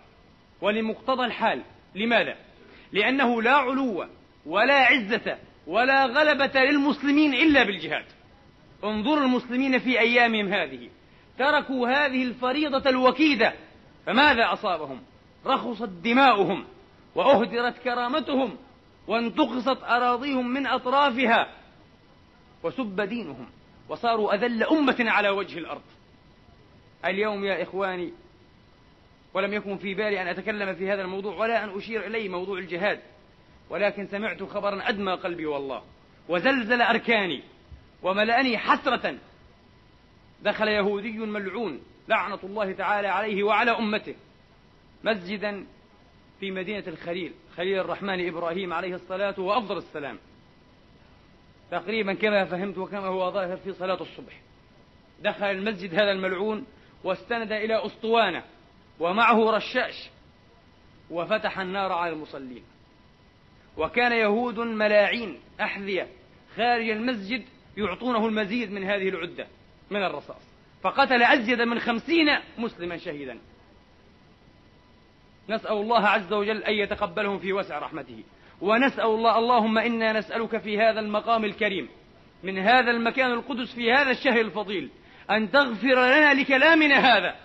ولمقتضى 0.61 1.25
الحال 1.25 1.61
لماذا؟ 1.95 2.35
لأنه 2.91 3.41
لا 3.41 3.55
علو 3.55 4.05
ولا 4.45 4.85
عزة 4.85 5.37
ولا 5.67 6.05
غلبة 6.05 6.59
للمسلمين 6.63 7.33
إلا 7.33 7.63
بالجهاد 7.63 8.05
انظر 8.83 9.17
المسلمين 9.23 9.79
في 9.79 9.99
أيامهم 9.99 10.53
هذه 10.53 10.89
تركوا 11.37 11.87
هذه 11.87 12.23
الفريضة 12.23 12.89
الوكيدة 12.89 13.53
فماذا 14.05 14.53
أصابهم؟ 14.53 15.01
رخصت 15.45 15.89
دماؤهم 15.89 16.65
وأهدرت 17.15 17.77
كرامتهم 17.77 18.57
وانتقصت 19.07 19.83
أراضيهم 19.83 20.53
من 20.53 20.67
أطرافها 20.67 21.47
وسب 22.63 23.01
دينهم 23.01 23.49
وصاروا 23.89 24.33
أذل 24.33 24.63
أمة 24.63 24.95
على 24.99 25.29
وجه 25.29 25.57
الأرض. 25.57 25.81
اليوم 27.05 27.45
يا 27.45 27.63
إخواني 27.63 28.13
ولم 29.33 29.53
يكن 29.53 29.77
في 29.77 29.93
بالي 29.93 30.21
أن 30.21 30.27
أتكلم 30.27 30.75
في 30.75 30.91
هذا 30.91 31.01
الموضوع 31.01 31.35
ولا 31.35 31.63
أن 31.63 31.77
أشير 31.77 32.07
إليه 32.07 32.29
موضوع 32.29 32.57
الجهاد 32.57 32.99
ولكن 33.69 34.07
سمعت 34.07 34.43
خبرا 34.43 34.89
أدمى 34.89 35.11
قلبي 35.13 35.45
والله 35.45 35.83
وزلزل 36.29 36.81
أركاني 36.81 37.43
وملأني 38.03 38.57
حسرة. 38.57 39.17
دخل 40.41 40.67
يهودي 40.67 41.17
ملعون 41.17 41.81
لعنة 42.07 42.39
الله 42.43 42.71
تعالى 42.71 43.07
عليه 43.07 43.43
وعلى 43.43 43.71
أمته 43.71 44.15
مسجدا 45.03 45.65
في 46.39 46.51
مدينة 46.51 46.83
الخليل. 46.87 47.33
خليل 47.57 47.79
الرحمن 47.79 48.27
إبراهيم 48.27 48.73
عليه 48.73 48.95
الصلاة 48.95 49.39
وأفضل 49.39 49.77
السلام. 49.77 50.17
تقريبا 51.71 52.13
كما 52.13 52.45
فهمت 52.45 52.77
وكما 52.77 53.07
هو 53.07 53.31
ظاهر 53.31 53.57
في 53.57 53.73
صلاة 53.73 54.01
الصبح. 54.01 54.41
دخل 55.21 55.45
المسجد 55.45 55.93
هذا 55.93 56.11
الملعون 56.11 56.65
واستند 57.03 57.51
إلى 57.51 57.85
أسطوانة 57.85 58.43
ومعه 58.99 59.51
رشاش 59.51 60.09
وفتح 61.09 61.59
النار 61.59 61.91
على 61.91 62.13
المصلين. 62.13 62.63
وكان 63.77 64.11
يهود 64.11 64.59
ملاعين 64.59 65.39
أحذية 65.61 66.07
خارج 66.55 66.89
المسجد 66.89 67.45
يعطونه 67.77 68.27
المزيد 68.27 68.71
من 68.71 68.83
هذه 68.83 69.09
العدة 69.09 69.47
من 69.91 70.03
الرصاص. 70.03 70.51
فقتل 70.81 71.23
أزيد 71.23 71.61
من 71.61 71.79
خمسين 71.79 72.27
مسلما 72.57 72.97
شهيدا. 72.97 73.37
نسأل 75.49 75.71
الله 75.71 76.07
عز 76.07 76.33
وجل 76.33 76.63
أن 76.63 76.73
يتقبلهم 76.73 77.39
في 77.39 77.53
وسع 77.53 77.79
رحمته. 77.79 78.23
ونسأل 78.61 79.05
الله 79.05 79.37
اللهم 79.37 79.77
إنا 79.77 80.13
نسألك 80.13 80.57
في 80.57 80.79
هذا 80.79 80.99
المقام 80.99 81.45
الكريم 81.45 81.89
من 82.43 82.57
هذا 82.57 82.91
المكان 82.91 83.31
القدس 83.31 83.75
في 83.75 83.93
هذا 83.93 84.11
الشهر 84.11 84.41
الفضيل 84.41 84.89
أن 85.31 85.51
تغفر 85.51 85.93
لنا 85.93 86.33
لكلامنا 86.33 86.95
هذا 86.95 87.35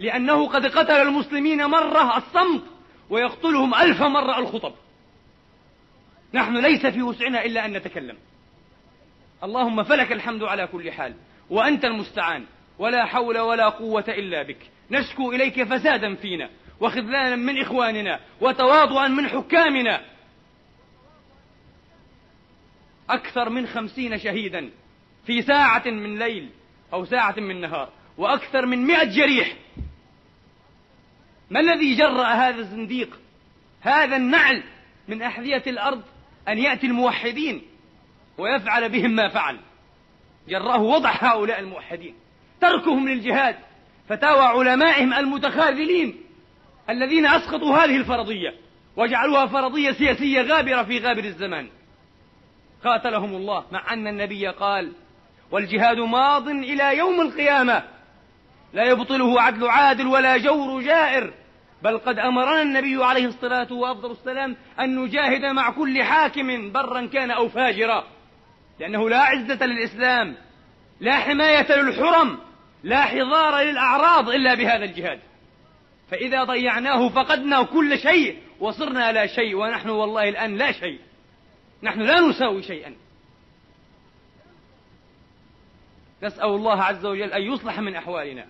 لأنه 0.00 0.48
قد 0.48 0.66
قتل 0.66 0.94
المسلمين 0.94 1.64
مرة 1.64 2.16
الصمت 2.16 2.62
ويقتلهم 3.10 3.74
ألف 3.74 4.02
مرة 4.02 4.38
الخطب. 4.38 4.74
نحن 6.34 6.56
ليس 6.56 6.86
في 6.86 7.02
وسعنا 7.02 7.44
إلا 7.44 7.64
أن 7.64 7.72
نتكلم. 7.72 8.16
اللهم 9.44 9.82
فلك 9.82 10.12
الحمد 10.12 10.42
على 10.42 10.66
كل 10.66 10.92
حال 10.92 11.14
وأنت 11.50 11.84
المستعان 11.84 12.44
ولا 12.78 13.04
حول 13.04 13.38
ولا 13.38 13.68
قوة 13.68 14.04
إلا 14.08 14.42
بك. 14.42 14.70
نشكو 14.90 15.32
إليك 15.32 15.62
فسادا 15.62 16.14
فينا 16.14 16.50
وخذلانا 16.80 17.36
من 17.36 17.60
إخواننا 17.60 18.20
وتواضعا 18.40 19.08
من 19.08 19.28
حكامنا. 19.28 20.04
أكثر 23.10 23.50
من 23.50 23.66
خمسين 23.66 24.18
شهيدا 24.18 24.70
في 25.26 25.42
ساعة 25.42 25.82
من 25.86 26.18
ليل 26.18 26.50
أو 26.92 27.04
ساعة 27.04 27.34
من 27.38 27.60
نهار 27.60 27.92
وأكثر 28.18 28.66
من 28.66 28.78
مئة 28.86 29.04
جريح. 29.04 29.56
ما 31.50 31.60
الذي 31.60 31.94
جرأ 31.94 32.26
هذا 32.26 32.58
الزنديق 32.58 33.20
هذا 33.80 34.16
النعل 34.16 34.62
من 35.08 35.22
أحذية 35.22 35.62
الأرض 35.66 36.02
أن 36.48 36.58
يأتي 36.58 36.86
الموحدين 36.86 37.62
ويفعل 38.38 38.88
بهم 38.88 39.10
ما 39.10 39.28
فعل؟ 39.28 39.60
جرأه 40.48 40.80
وضع 40.80 41.10
هؤلاء 41.10 41.60
الموحدين. 41.60 42.14
تركهم 42.60 43.08
للجهاد 43.08 43.56
فتاوى 44.08 44.42
علمائهم 44.42 45.12
المتخاذلين. 45.12 46.25
الذين 46.90 47.26
أسقطوا 47.26 47.76
هذه 47.76 47.96
الفرضية 47.96 48.54
وجعلوها 48.96 49.46
فرضية 49.46 49.92
سياسية 49.92 50.42
غابرة 50.42 50.82
في 50.82 50.98
غابر 50.98 51.24
الزمان. 51.24 51.68
قاتلهم 52.84 53.36
الله 53.36 53.64
مع 53.72 53.92
أن 53.92 54.06
النبي 54.06 54.46
قال 54.46 54.92
والجهاد 55.50 55.98
ماض 55.98 56.48
إلى 56.48 56.98
يوم 56.98 57.20
القيامة. 57.20 57.82
لا 58.72 58.84
يبطله 58.84 59.40
عدل 59.42 59.68
عادل 59.68 60.06
ولا 60.06 60.36
جور 60.36 60.82
جائر. 60.82 61.32
بل 61.82 61.98
قد 61.98 62.18
أمرنا 62.18 62.62
النبي 62.62 63.04
عليه 63.04 63.26
الصلاة 63.26 63.72
وأفضل 63.72 64.10
السلام 64.10 64.56
أن 64.80 64.96
نجاهد 64.96 65.44
مع 65.44 65.70
كل 65.70 66.02
حاكم 66.02 66.72
برا 66.72 67.06
كان 67.06 67.30
أو 67.30 67.48
فاجرا. 67.48 68.04
لأنه 68.80 69.08
لا 69.08 69.18
عزة 69.18 69.66
للإسلام 69.66 70.36
لا 71.00 71.16
حماية 71.16 71.76
للحرم 71.76 72.38
لا 72.82 73.02
حضار 73.02 73.60
للأعراض 73.60 74.28
إلا 74.28 74.54
بهذا 74.54 74.84
الجهاد. 74.84 75.20
فإذا 76.10 76.44
ضيعناه 76.44 77.08
فقدنا 77.08 77.62
كل 77.62 77.98
شيء 77.98 78.38
وصرنا 78.60 79.12
لا 79.12 79.26
شيء 79.26 79.56
ونحن 79.56 79.88
والله 79.88 80.28
الآن 80.28 80.56
لا 80.56 80.72
شيء. 80.72 80.98
نحن 81.82 82.00
لا 82.00 82.20
نساوي 82.20 82.62
شيئا. 82.62 82.94
نسأل 86.22 86.44
الله 86.44 86.82
عز 86.82 87.06
وجل 87.06 87.32
أن 87.32 87.42
يصلح 87.42 87.80
من 87.80 87.94
أحوالنا 87.94 88.46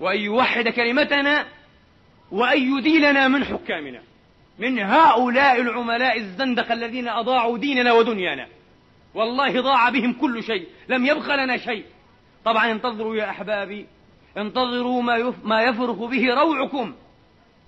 وأن 0.00 0.20
يوحد 0.20 0.68
كلمتنا 0.68 1.46
وأن 2.30 2.78
يديلنا 2.78 3.28
من 3.28 3.44
حكامنا. 3.44 4.02
من 4.58 4.78
هؤلاء 4.78 5.60
العملاء 5.60 6.18
الزندقة 6.18 6.72
الذين 6.72 7.08
أضاعوا 7.08 7.58
ديننا 7.58 7.92
ودنيانا. 7.92 8.48
والله 9.14 9.60
ضاع 9.60 9.88
بهم 9.88 10.12
كل 10.12 10.42
شيء. 10.42 10.68
لم 10.88 11.06
يبق 11.06 11.34
لنا 11.34 11.56
شيء. 11.56 11.84
طبعا 12.44 12.72
انتظروا 12.72 13.16
يا 13.16 13.30
أحبابي 13.30 13.86
انتظروا 14.36 15.02
ما, 15.02 15.34
ما 15.44 15.62
يفرخ 15.62 15.96
به 15.96 16.34
روعكم 16.34 16.94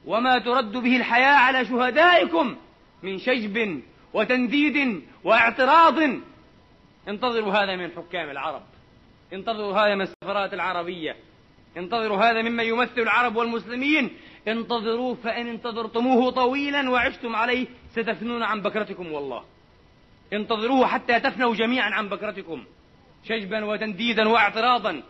وما 0.06 0.38
ترد 0.38 0.72
به 0.72 0.96
الحياة 0.96 1.36
على 1.36 1.64
شهدائكم 1.64 2.56
من 3.02 3.18
شجب 3.18 3.82
وتنديد 4.14 5.02
واعتراض. 5.24 5.98
انتظروا 7.08 7.52
هذا 7.52 7.76
من 7.76 7.90
حكام 7.90 8.30
العرب. 8.30 8.62
انتظروا 9.32 9.72
هذا 9.72 9.94
من 9.94 10.00
السفارات 10.00 10.54
العربية. 10.54 11.16
انتظروا 11.76 12.16
هذا 12.16 12.42
ممن 12.42 12.64
يمثل 12.64 13.00
العرب 13.00 13.36
والمسلمين. 13.36 14.10
انتظروه 14.48 15.14
فإن 15.14 15.46
انتظرتموه 15.48 16.30
طويلا 16.30 16.90
وعشتم 16.90 17.36
عليه 17.36 17.66
ستفنون 17.90 18.42
عن 18.42 18.62
بكرتكم 18.62 19.12
والله. 19.12 19.44
انتظروه 20.32 20.86
حتى 20.86 21.20
تفنوا 21.20 21.54
جميعا 21.54 21.90
عن 21.90 22.08
بكرتكم. 22.08 22.64
شجبا 23.24 23.64
وتنديدا 23.64 24.28
واعتراضا. 24.28 25.02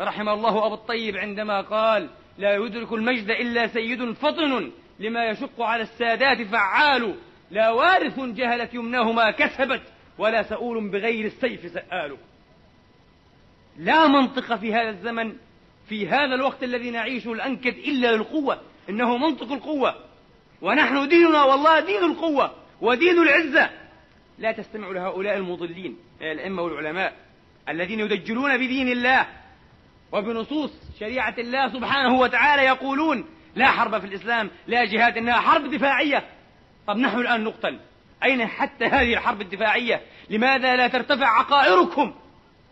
رحم 0.00 0.28
الله 0.28 0.66
أبو 0.66 0.74
الطيب 0.74 1.16
عندما 1.16 1.60
قال 1.60 2.10
لا 2.38 2.54
يدرك 2.54 2.92
المجد 2.92 3.30
إلا 3.30 3.66
سيد 3.66 4.12
فطن 4.12 4.70
لما 5.00 5.24
يشق 5.24 5.62
على 5.62 5.82
السادات 5.82 6.42
فعال 6.42 7.14
لا 7.50 7.70
وارث 7.70 8.20
جهلت 8.20 8.74
يمناه 8.74 9.12
ما 9.12 9.30
كسبت 9.30 9.82
ولا 10.18 10.42
سؤول 10.42 10.90
بغير 10.90 11.24
السيف 11.24 11.72
سآل. 11.72 12.16
لا 13.78 14.06
منطق 14.06 14.56
في 14.56 14.74
هذا 14.74 14.90
الزمن 14.90 15.32
في 15.88 16.08
هذا 16.08 16.34
الوقت 16.34 16.62
الذي 16.62 16.90
نعيشه 16.90 17.32
الأنكد 17.32 17.74
إلا 17.74 18.16
للقوة 18.16 18.60
إنه 18.88 19.16
منطق 19.16 19.52
القوة. 19.52 19.94
ونحن 20.62 21.08
ديننا 21.08 21.42
والله 21.42 21.80
دين 21.80 22.04
القوة 22.04 22.54
ودين 22.80 23.18
العزة. 23.22 23.70
لا 24.38 24.52
تستمعوا 24.52 24.94
لهؤلاء 24.94 25.36
المضلين 25.36 25.96
الأئمة 26.20 26.62
والعلماء 26.62 27.16
الذين 27.68 28.00
يدجلون 28.00 28.56
بدين 28.56 28.88
الله. 28.88 29.26
وبنصوص 30.12 30.70
شريعة 31.00 31.34
الله 31.38 31.68
سبحانه 31.68 32.18
وتعالى 32.18 32.62
يقولون 32.62 33.24
لا 33.56 33.66
حرب 33.66 33.98
في 33.98 34.06
الإسلام 34.06 34.50
لا 34.66 34.84
جهاد 34.84 35.16
إنها 35.16 35.40
حرب 35.40 35.70
دفاعية. 35.70 36.24
طب 36.86 36.96
نحن 36.96 37.18
الآن 37.18 37.44
نقتل. 37.44 37.80
أين 38.24 38.46
حتى 38.46 38.84
هذه 38.84 39.12
الحرب 39.14 39.40
الدفاعية؟ 39.40 40.00
لماذا 40.30 40.76
لا 40.76 40.88
ترتفع 40.88 41.26
عقائركم 41.26 42.14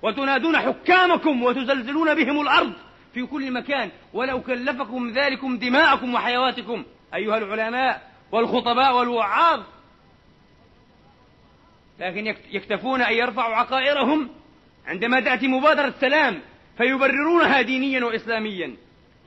وتنادون 0.02 0.58
حكامكم 0.58 1.42
وتزلزلون 1.42 2.14
بهم 2.14 2.40
الأرض 2.40 2.72
في 3.14 3.26
كل 3.26 3.52
مكان؟ 3.52 3.90
ولو 4.12 4.42
كلفكم 4.42 5.10
ذلكم 5.10 5.58
دماءكم 5.58 6.14
وحيواتكم 6.14 6.84
أيها 7.14 7.38
العلماء 7.38 8.10
والخطباء 8.32 8.96
والوعاظ. 8.96 9.62
لكن 11.98 12.26
يكتفون 12.50 13.02
أن 13.02 13.12
يرفعوا 13.12 13.54
عقائرهم 13.54 14.30
عندما 14.86 15.20
تأتي 15.20 15.48
مبادرة 15.48 15.94
سلام 16.00 16.40
فيبررونها 16.76 17.62
دينيا 17.62 18.04
وإسلاميا 18.04 18.76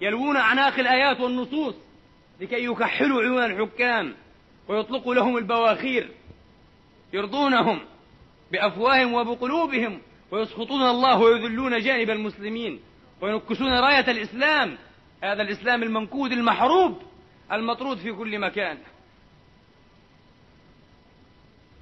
يلوون 0.02 0.38
أعناق 0.38 0.80
الآيات 0.80 1.20
والنصوص 1.20 1.76
لكي 2.42 2.66
يكحلوا 2.66 3.22
عيون 3.22 3.44
الحكام 3.44 4.16
ويطلقوا 4.68 5.16
لهم 5.16 5.38
البواخير 5.38 6.12
يرضونهم 7.14 7.80
بأفواههم 8.52 9.14
وبقلوبهم 9.14 10.02
ويسخطون 10.32 10.82
الله 10.82 11.20
ويذلون 11.20 11.80
جانب 11.80 12.10
المسلمين 12.10 12.80
وينكسون 13.22 13.72
راية 13.72 14.12
الإسلام 14.12 14.78
هذا 15.24 15.42
الإسلام 15.42 15.84
المنكود 15.84 16.32
المحروب 16.32 17.02
المطرود 17.52 17.98
في 17.98 18.12
كل 18.12 18.40
مكان. 18.40 18.78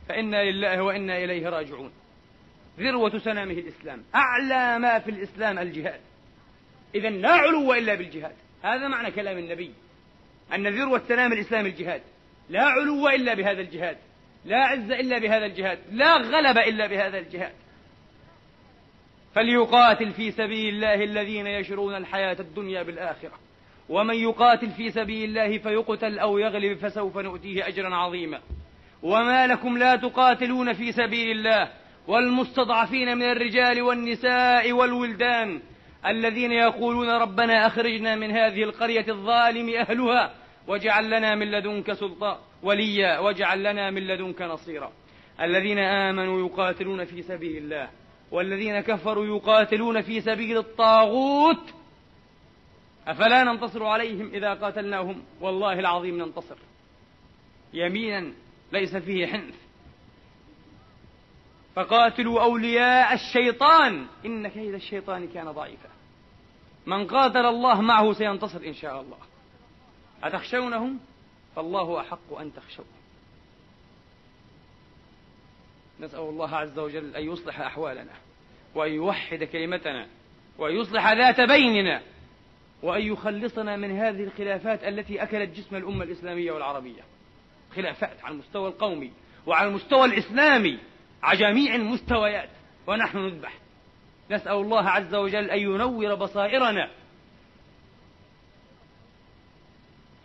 فإنا 0.10 0.44
لله 0.52 0.82
وإنا 0.82 1.18
إليه 1.24 1.50
راجعون. 1.50 1.92
ذروة 2.80 3.18
سنامه 3.18 3.54
الإسلام 3.54 4.04
أعلى 4.16 4.80
ما 4.80 5.00
في 5.00 5.12
الإسلام 5.12 5.60
الجهاد. 5.60 6.00
إذا 6.96 7.10
لا 7.10 7.32
علو 7.32 7.74
إلا 7.74 7.96
بالجهاد. 7.96 8.36
هذا 8.64 8.88
معنى 8.88 9.12
كلام 9.12 9.38
النبي 9.38 9.72
أن 10.54 10.68
ذروة 10.68 11.02
سنام 11.08 11.34
الإسلام 11.34 11.66
الجهاد. 11.66 12.02
لا 12.50 12.64
علو 12.64 13.10
إلا 13.10 13.34
بهذا 13.34 13.62
الجهاد 13.62 13.98
لا 14.46 14.58
عز 14.58 14.92
إلا 14.92 15.20
بهذا 15.20 15.46
الجهاد 15.46 15.80
لا 15.92 16.14
غلب 16.16 16.58
إلا 16.58 16.88
بهذا 16.88 17.18
الجهاد. 17.18 17.54
فليقاتل 19.36 20.12
في 20.12 20.32
سبيل 20.32 20.74
الله 20.74 21.04
الذين 21.04 21.48
يشرون 21.48 21.96
الحياة 21.96 22.38
الدنيا 22.40 22.84
بالآخرة. 22.84 23.40
ومن 23.90 24.16
يقاتل 24.16 24.72
في 24.72 24.92
سبيل 24.92 25.30
الله 25.30 25.58
فيقتل 25.58 26.20
أو 26.20 26.38
يغلب 26.38 26.78
فسوف 26.78 27.18
نؤتيه 27.18 27.68
أجرا 27.68 27.96
عظيما. 27.96 28.42
وما 29.04 29.48
لكم 29.48 29.78
لا 29.78 29.96
تقاتلون 29.96 30.74
في 30.74 30.92
سبيل 30.92 31.32
الله 31.32 31.72
والمستضعفين 32.08 33.18
من 33.18 33.24
الرجال 33.24 33.82
والنساء 33.82 34.72
والولدان 34.72 35.62
الذين 36.06 36.52
يقولون 36.52 37.10
ربنا 37.10 37.68
أخرجنا 37.68 38.16
من 38.16 38.32
هذه 38.32 38.64
القرية 38.64 39.06
الظالم 39.10 39.70
أهلها 39.70 40.34
واجعل 40.68 41.06
لنا 41.10 41.36
من 41.36 41.52
لدنك 41.52 41.94
سلطان 41.94 42.38
وليا 42.64 43.20
واجعل 43.20 43.64
لنا 43.64 43.92
من 43.92 44.08
لدنك 44.08 44.42
نصيرا. 44.42 44.92
الذين 45.42 45.80
آمنوا 45.80 46.48
يقاتلون 46.48 47.06
في 47.06 47.22
سبيل 47.22 47.58
الله 47.58 47.90
والذين 48.32 48.80
كفروا 48.80 49.26
يقاتلون 49.26 50.02
في 50.02 50.22
سبيل 50.22 50.58
الطاغوت. 50.58 51.74
أفلا 53.08 53.44
ننتصر 53.44 53.84
عليهم 53.84 54.28
إذا 54.34 54.54
قاتلناهم؟ 54.54 55.24
والله 55.42 55.80
العظيم 55.80 56.18
ننتصر. 56.18 56.58
يمينا 57.74 58.34
ليس 58.72 58.96
فيه 58.96 59.28
حنث. 59.28 59.67
فقاتلوا 61.78 62.42
أولياء 62.42 63.14
الشيطان. 63.14 64.06
إن 64.26 64.48
كيد 64.48 64.74
الشيطان 64.74 65.28
كان 65.28 65.52
ضعيفا. 65.52 65.90
من 66.86 67.08
قاتل 67.08 67.46
الله 67.46 67.82
معه 67.82 68.14
سينتصر 68.14 68.62
إن 68.66 68.74
شاء 68.74 69.02
الله. 69.02 69.18
أتخشونهم؟ 70.24 71.00
فالله 71.56 72.02
أحق 72.02 72.38
أن 72.40 72.54
تخشوه. 72.54 72.86
نسأل 76.00 76.20
الله 76.20 76.56
عز 76.56 76.80
وجل 76.80 77.16
أن 77.16 77.32
يصلح 77.32 77.60
أحوالنا 77.62 78.14
وأن 78.76 78.92
يوحد 78.92 79.44
كلمتنا 79.44 80.08
وأن 80.58 80.76
يصلح 80.76 81.12
ذات 81.12 81.42
بيننا 81.42 82.02
وأن 82.84 83.02
يخلصنا 83.02 83.76
من 83.76 83.92
هذه 83.92 84.24
الخلافات 84.24 84.84
التي 84.84 85.24
أكلت 85.24 85.58
جسم 85.58 85.76
الأمة 85.76 86.04
الإسلامية 86.04 86.52
والعربية. 86.52 87.02
خلافات 87.76 88.24
على 88.24 88.34
المستوى 88.34 88.68
القومي 88.70 89.12
وعلى 89.46 89.68
المستوى 89.70 90.06
الإسلامي. 90.06 90.80
على 91.24 91.40
جميع 91.40 91.76
المستويات 91.76 92.50
ونحن 92.88 93.18
نذبح. 93.18 93.60
نسأل 94.32 94.52
الله 94.52 94.90
عز 94.90 95.16
وجل 95.16 95.50
أن 95.50 95.60
ينور 95.60 96.16
بصائرنا. 96.16 96.90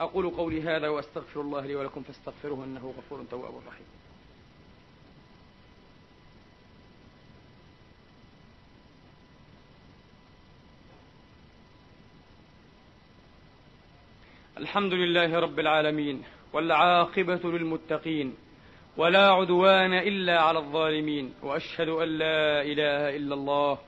أقول 0.00 0.31
قولي 0.31 0.62
هذا 0.62 0.88
وأستغفر 0.88 1.40
الله 1.40 1.66
لي 1.66 1.74
ولكم 1.74 2.02
فاستغفروه 2.02 2.64
إنه 2.64 2.94
غفور 2.98 3.24
تواب 3.31 3.55
رحيم. 3.66 3.87
الحمد 14.59 14.92
لله 14.92 15.40
رب 15.40 15.59
العالمين 15.59 16.22
والعاقبة 16.52 17.40
للمتقين. 17.44 18.37
ولا 18.96 19.31
عدوان 19.31 19.94
إلا 19.94 20.40
على 20.40 20.59
الظالمين. 20.59 21.35
وأشهد 21.42 21.88
أن 21.88 22.09
لا 22.09 22.62
إله 22.62 23.16
إلا 23.16 23.35
الله 23.35 23.78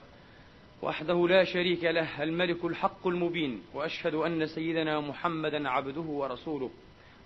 وحده 0.82 1.28
لا 1.28 1.44
شريك 1.44 1.84
له 1.84 2.22
الملك 2.22 2.64
الحق 2.64 3.06
المبين. 3.06 3.62
وأشهد 3.74 4.14
أن 4.14 4.46
سيدنا 4.46 5.00
محمدا 5.00 5.68
عبده 5.68 6.00
ورسوله 6.00 6.70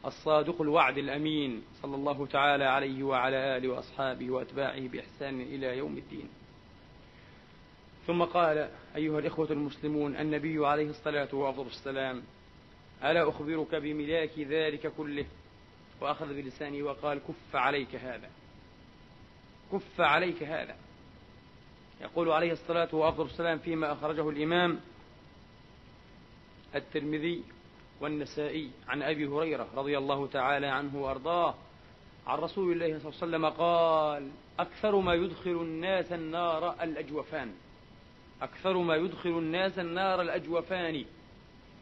الصادق 0.07 0.63
الوعد 0.63 0.99
الأمين 0.99 1.63
صلى 1.83 1.97
الله 1.97 2.27
تعالى 2.27 2.65
عليه 2.65 3.03
وعلى 3.03 3.57
آله 3.57 3.69
وأصحابه 3.69 4.31
وأتباعه 4.31 4.89
بإحسان 4.89 5.41
إلى 5.41 5.79
يوم 5.79 5.99
الدين. 5.99 6.29
ثم 8.07 8.23
قال 8.23 8.69
أيها 8.97 9.19
الإخوة 9.19 9.51
المسلمون 9.51 10.17
النبي 10.17 10.67
عليه 10.67 10.91
الصلاة 10.91 11.35
والسلام 11.35 12.23
ألا 13.05 13.29
أخبرك 13.29 13.75
بملاك 13.75 14.39
ذلك 14.39 14.93
كله؟ 14.97 15.25
وأخذ 16.01 16.35
بلسانه 16.35 16.83
وقال 16.83 17.19
كف 17.19 17.57
عليك 17.57 17.95
هذا. 17.95 18.31
كف 19.73 20.01
عليك 20.01 20.43
هذا. 20.43 20.77
يقول 22.01 22.31
عليه 22.31 22.53
الصلاة 22.53 22.95
والسلام 22.95 23.59
فيما 23.59 23.93
أخرجه 23.93 24.31
الإمام 24.31 24.81
الترمذي 26.75 27.45
والنسائي 28.01 28.71
عن 28.89 29.03
أبي 29.03 29.27
هريرة 29.27 29.69
رضي 29.75 29.99
الله 29.99 30.27
تعالى 30.27 30.67
عنه 30.67 30.97
وأرضاه 30.97 31.55
عن 32.27 32.39
رسول 32.39 32.73
الله 32.73 32.99
صلى 32.99 33.09
الله 33.09 33.19
عليه 33.23 33.47
وسلم 33.47 33.47
قال 33.47 34.31
أكثر 34.59 34.97
ما 34.97 35.15
يدخل 35.15 35.51
الناس 35.51 36.13
النار 36.13 36.83
الأجوفان. 36.83 37.55
أكثر 38.43 38.79
ما 38.79 38.97
يدخل 38.97 39.31
الناس 39.31 39.79
النار 39.79 40.23
الأجوفان 40.23 41.05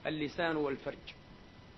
اللسان 0.06 0.56
والفرج. 0.56 1.14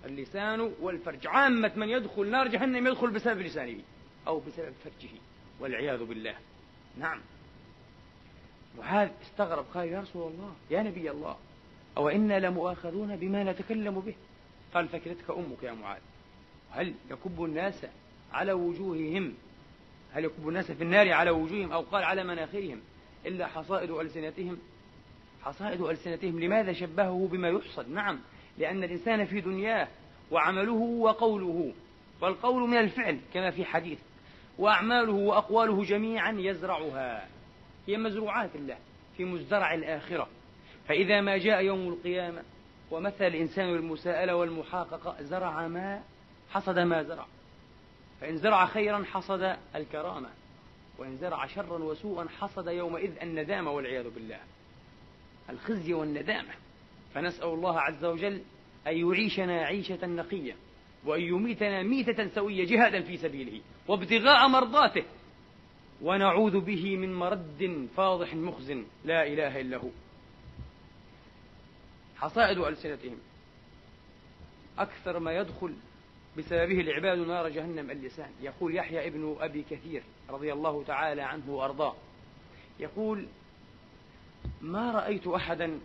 اللسان 0.05 0.61
والفرج. 0.81 1.27
عامة 1.27 1.73
من 1.77 1.89
يدخل 1.89 2.31
نار 2.31 2.49
جهنم 2.49 2.87
يدخل 2.87 3.11
بسبب 3.11 3.41
لسانه 3.41 3.81
أو 4.27 4.41
بسبب 4.41 4.73
فرجه 4.85 5.11
والعياذ 5.61 6.05
بالله. 6.05 6.35
نعم. 6.99 7.21
معاذ 8.79 9.09
استغرب 9.23 9.65
قال 9.75 9.89
يا 9.89 10.01
رسول 10.01 10.33
الله 10.33 10.55
يا 10.71 10.83
نبي 10.83 11.11
الله 11.11 11.37
أو 11.97 12.09
إنا 12.09 12.41
لمؤاخذون 12.41 13.17
بما 13.17 13.53
نتكلم 13.53 14.01
به؟ 14.01 14.15
قال 14.75 14.89
فكرتك 14.89 15.31
أمك 15.31 15.63
يا 15.63 15.73
معاذ. 15.73 16.01
هل 16.71 16.95
يكب 17.11 17.45
الناس 17.45 17.87
على 18.33 18.53
وجوههم؟ 18.53 19.35
هل 20.13 20.25
يكب 20.25 20.49
الناس 20.49 20.73
في 20.73 20.83
النار 20.85 21.13
على 21.13 21.31
وجوههم 21.31 21.73
أو 21.73 21.81
قال 21.81 22.05
على 22.05 22.25
مناخرهم 22.25 22.81
إلا 23.27 23.47
حصائد 23.47 23.91
ألسنتهم. 23.91 24.59
حصائد 25.43 25.81
ألسنتهم 25.81 26.41
لماذا 26.41 26.73
شبهه 26.73 27.29
بما 27.33 27.49
يحصد؟ 27.49 27.89
نعم. 27.89 28.19
لأن 28.59 28.85
الإنسان 28.85 29.25
في 29.25 29.41
دنياه 29.41 29.89
وعمله 30.31 30.73
وقوله 30.73 31.73
والقول 32.21 32.69
من 32.69 32.79
الفعل 32.79 33.21
كما 33.35 33.51
في 33.51 33.65
حديث 33.65 33.99
وأعماله 34.59 35.13
وأقواله 35.13 35.85
جميعا 35.85 36.33
يزرعها 36.39 37.29
هي 37.87 37.97
مزروعات 37.97 38.57
الله 38.57 38.79
في 39.17 39.25
مزدرع 39.25 39.75
الآخرة. 39.75 40.29
فإذا 40.89 41.21
ما 41.21 41.37
جاء 41.37 41.65
يوم 41.65 41.89
القيامة 41.89 42.43
ومثل 42.91 43.25
الإنسان 43.27 43.69
المساءلة 43.69 44.37
والمحاققة 44.37 45.23
زرع 45.23 45.69
ما 45.69 46.03
حصد 46.51 46.79
ما 46.79 47.03
زرع. 47.03 47.27
فإن 48.21 48.37
زرع 48.37 48.67
خيرا 48.67 49.05
حصد 49.05 49.57
الكرامة 49.75 50.29
وإن 50.99 51.17
زرع 51.17 51.47
شرا 51.47 51.79
وسوءا 51.79 52.27
حصد 52.41 52.69
يومئذ 52.69 53.11
الندامة 53.23 53.71
والعياذ 53.71 54.11
بالله. 54.11 54.41
الخزي 55.51 55.95
والندامة. 55.95 56.53
فنسأل 57.19 57.49
الله 57.49 57.81
عز 57.81 58.05
وجل 58.05 58.43
أن 58.87 58.97
يعيشنا 58.97 59.63
عيشة 59.63 60.07
نقية 60.07 60.57
وأن 61.05 61.21
يميتنا 61.21 61.83
ميتة 61.83 62.29
سوية 62.29 62.67
جهادا 62.67 63.03
في 63.03 63.17
سبيله 63.17 63.61
وابتغاء 63.89 64.49
مرضاته 64.49 65.05
ونعوذ 66.03 66.61
به 66.61 66.97
من 66.97 67.15
مرد 67.15 67.89
فاضح 67.97 68.35
مخز 68.35 68.71
لا 69.05 69.27
إله 69.27 69.61
إلا 69.61 69.77
هو. 69.77 69.89
حصائد 72.17 72.59
ألسنتهم. 72.59 73.19
أكثر 74.79 75.19
ما 75.19 75.33
يدخل 75.33 75.75
بسببه 76.39 76.81
العباد 76.81 77.19
نار 77.19 77.49
جهنم 77.49 77.91
اللسان. 77.91 78.31
يقول 78.43 78.77
يحيى 78.77 79.07
ابن 79.07 79.37
أبي 79.41 79.63
كثير 79.71 80.03
رضي 80.31 80.53
الله 80.53 80.85
تعالى 80.85 81.23
عنه 81.23 81.51
وأرضاه. 81.51 81.95
يقول 82.81 83.27
ما 84.61 84.93
رأيت 84.93 85.27
أحدا 85.27 85.81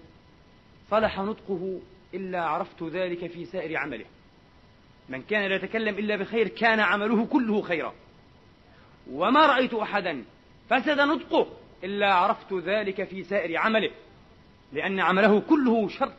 صلح 0.94 1.20
نطقه 1.20 1.80
إلا 2.14 2.44
عرفت 2.44 2.84
ذلك 2.84 3.28
في 3.28 3.46
سائر 3.46 3.78
عمله. 3.78 4.06
من 5.10 5.22
كان 5.22 5.50
لا 5.50 5.56
يتكلم 5.56 5.96
إلا 5.96 6.16
بخير 6.16 6.48
كان 6.48 6.80
عمله 6.80 7.26
كله 7.26 7.62
خيرا. 7.62 7.94
وما 9.12 9.46
رأيت 9.46 9.74
أحدا 9.74 10.24
فسد 10.70 11.00
نطقه 11.00 11.48
إلا 11.84 12.14
عرفت 12.14 12.54
ذلك 12.54 13.04
في 13.04 13.24
سائر 13.24 13.58
عمله 13.58 13.92
لأن 14.74 15.00
عمله 15.00 15.40
كله 15.40 15.88
شر. 15.88 16.14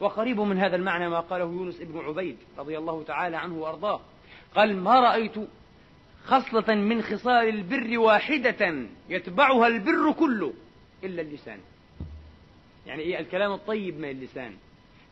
وقريب 0.00 0.40
من 0.40 0.58
هذا 0.58 0.76
المعنى 0.76 1.08
ما 1.08 1.20
قاله 1.20 1.44
يونس 1.44 1.80
بن 1.80 1.98
عبيد 1.98 2.36
رضي 2.58 2.78
الله 2.78 3.02
تعالى 3.02 3.36
عنه 3.36 3.54
وأرضاه. 3.54 4.00
قال 4.54 4.76
ما 4.76 5.00
رأيت 5.00 5.34
خصلة 6.24 6.74
من 6.74 7.02
خصال 7.02 7.48
البر 7.48 7.98
واحدة 7.98 8.86
يتبعها 9.08 9.66
البر 9.66 10.12
كله 10.12 10.52
إلا 11.04 11.22
اللسان. 11.22 11.58
يعني 12.86 13.02
إيه 13.02 13.18
الكلام 13.18 13.52
الطيب 13.52 13.98
من 13.98 14.10
اللسان. 14.10 14.56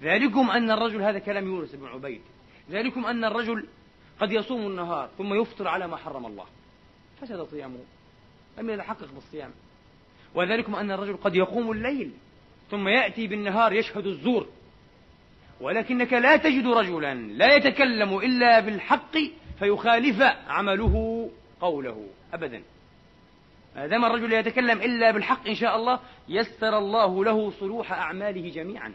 ذلكم 0.03 0.51
أن 0.51 0.71
الرجل 0.71 1.03
هذا 1.03 1.19
كلام 1.19 1.47
يونس 1.47 1.75
بن 1.75 1.87
عبيد. 1.87 2.21
ذلكم 2.71 3.07
أن 3.07 3.25
الرجل 3.25 3.67
قد 4.21 4.33
يصوم 4.33 4.67
النهار 4.67 5.11
ثم 5.19 5.35
يفطر 5.35 5.69
على 5.69 5.87
ما 5.87 5.97
حرم 5.97 6.27
الله. 6.27 6.45
فسد 7.21 7.43
صيامه. 7.43 7.79
لم 8.59 8.71
يتحقق 8.71 9.13
بالصيام. 9.15 9.51
وذلكم 10.35 10.75
أن 10.75 10.91
الرجل 10.91 11.17
قد 11.17 11.35
يقوم 11.35 11.73
الليل 11.73 12.11
ثم 12.71 12.89
يأتي 12.89 13.27
بالنهار 13.27 13.73
يشهد 13.73 14.07
الزور. 14.07 14.47
ولكنك 15.61 16.13
لا 16.13 16.37
تجد 16.37 16.67
رجلا 16.67 17.15
لا 17.15 17.57
يتكلم 17.57 18.19
إلا 18.19 18.61
بالحق 18.61 19.17
فيخالف 19.59 20.23
عمله 20.49 21.31
قوله 21.61 22.07
أبدا. 22.33 22.63
ما 23.77 23.87
دام 23.87 24.05
الرجل 24.05 24.31
لا 24.31 24.39
يتكلم 24.39 24.83
إلا 24.83 25.11
بالحق 25.11 25.49
إن 25.49 25.55
شاء 25.55 25.77
الله 25.77 26.01
يسر 26.29 26.79
الله 26.79 27.25
له 27.25 27.51
صلوح 27.51 27.93
أعماله 27.93 28.51
جميعا. 28.51 28.93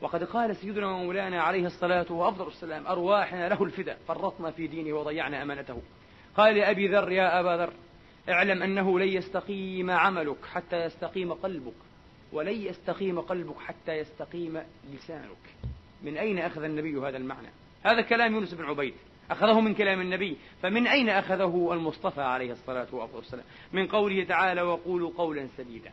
وقد 0.00 0.24
قال 0.24 0.56
سيدنا 0.56 0.86
ومولانا 0.86 1.42
عليه 1.42 1.66
الصلاة 1.66 2.12
وأفضل 2.12 2.46
السلام 2.46 2.86
أرواحنا 2.86 3.48
له 3.48 3.64
الفداء 3.64 3.98
فرطنا 4.08 4.50
في 4.50 4.66
دينه 4.66 4.96
وضيعنا 4.96 5.42
أمانته. 5.42 5.82
قال 6.36 6.54
لأبي 6.54 6.88
ذر 6.88 7.12
يا 7.12 7.40
أبا 7.40 7.64
ذر 7.64 7.72
اعلم 8.28 8.62
أنه 8.62 8.98
لن 8.98 9.08
يستقيم 9.08 9.90
عملك 9.90 10.44
حتى 10.44 10.76
يستقيم 10.76 11.32
قلبك 11.32 11.74
ولن 12.32 12.62
يستقيم 12.62 13.20
قلبك 13.20 13.58
حتى 13.58 13.92
يستقيم 13.92 14.62
لسانك. 14.92 15.54
من 16.02 16.16
أين 16.16 16.38
أخذ 16.38 16.62
النبي 16.62 16.98
هذا 16.98 17.16
المعنى؟ 17.16 17.48
هذا 17.82 18.00
كلام 18.00 18.34
يونس 18.34 18.54
بن 18.54 18.64
عبيد. 18.64 18.94
أخذه 19.30 19.60
من 19.60 19.74
كلام 19.74 20.00
النبي 20.00 20.36
فمن 20.62 20.86
أين 20.86 21.08
أخذه 21.08 21.72
المصطفى 21.72 22.20
عليه 22.20 22.52
الصلاة 22.52 22.86
والسلام؟ 22.92 23.44
من 23.72 23.86
قوله 23.86 24.24
تعالى 24.24 24.62
وقولوا 24.62 25.10
قولا 25.18 25.48
سديدا 25.56 25.92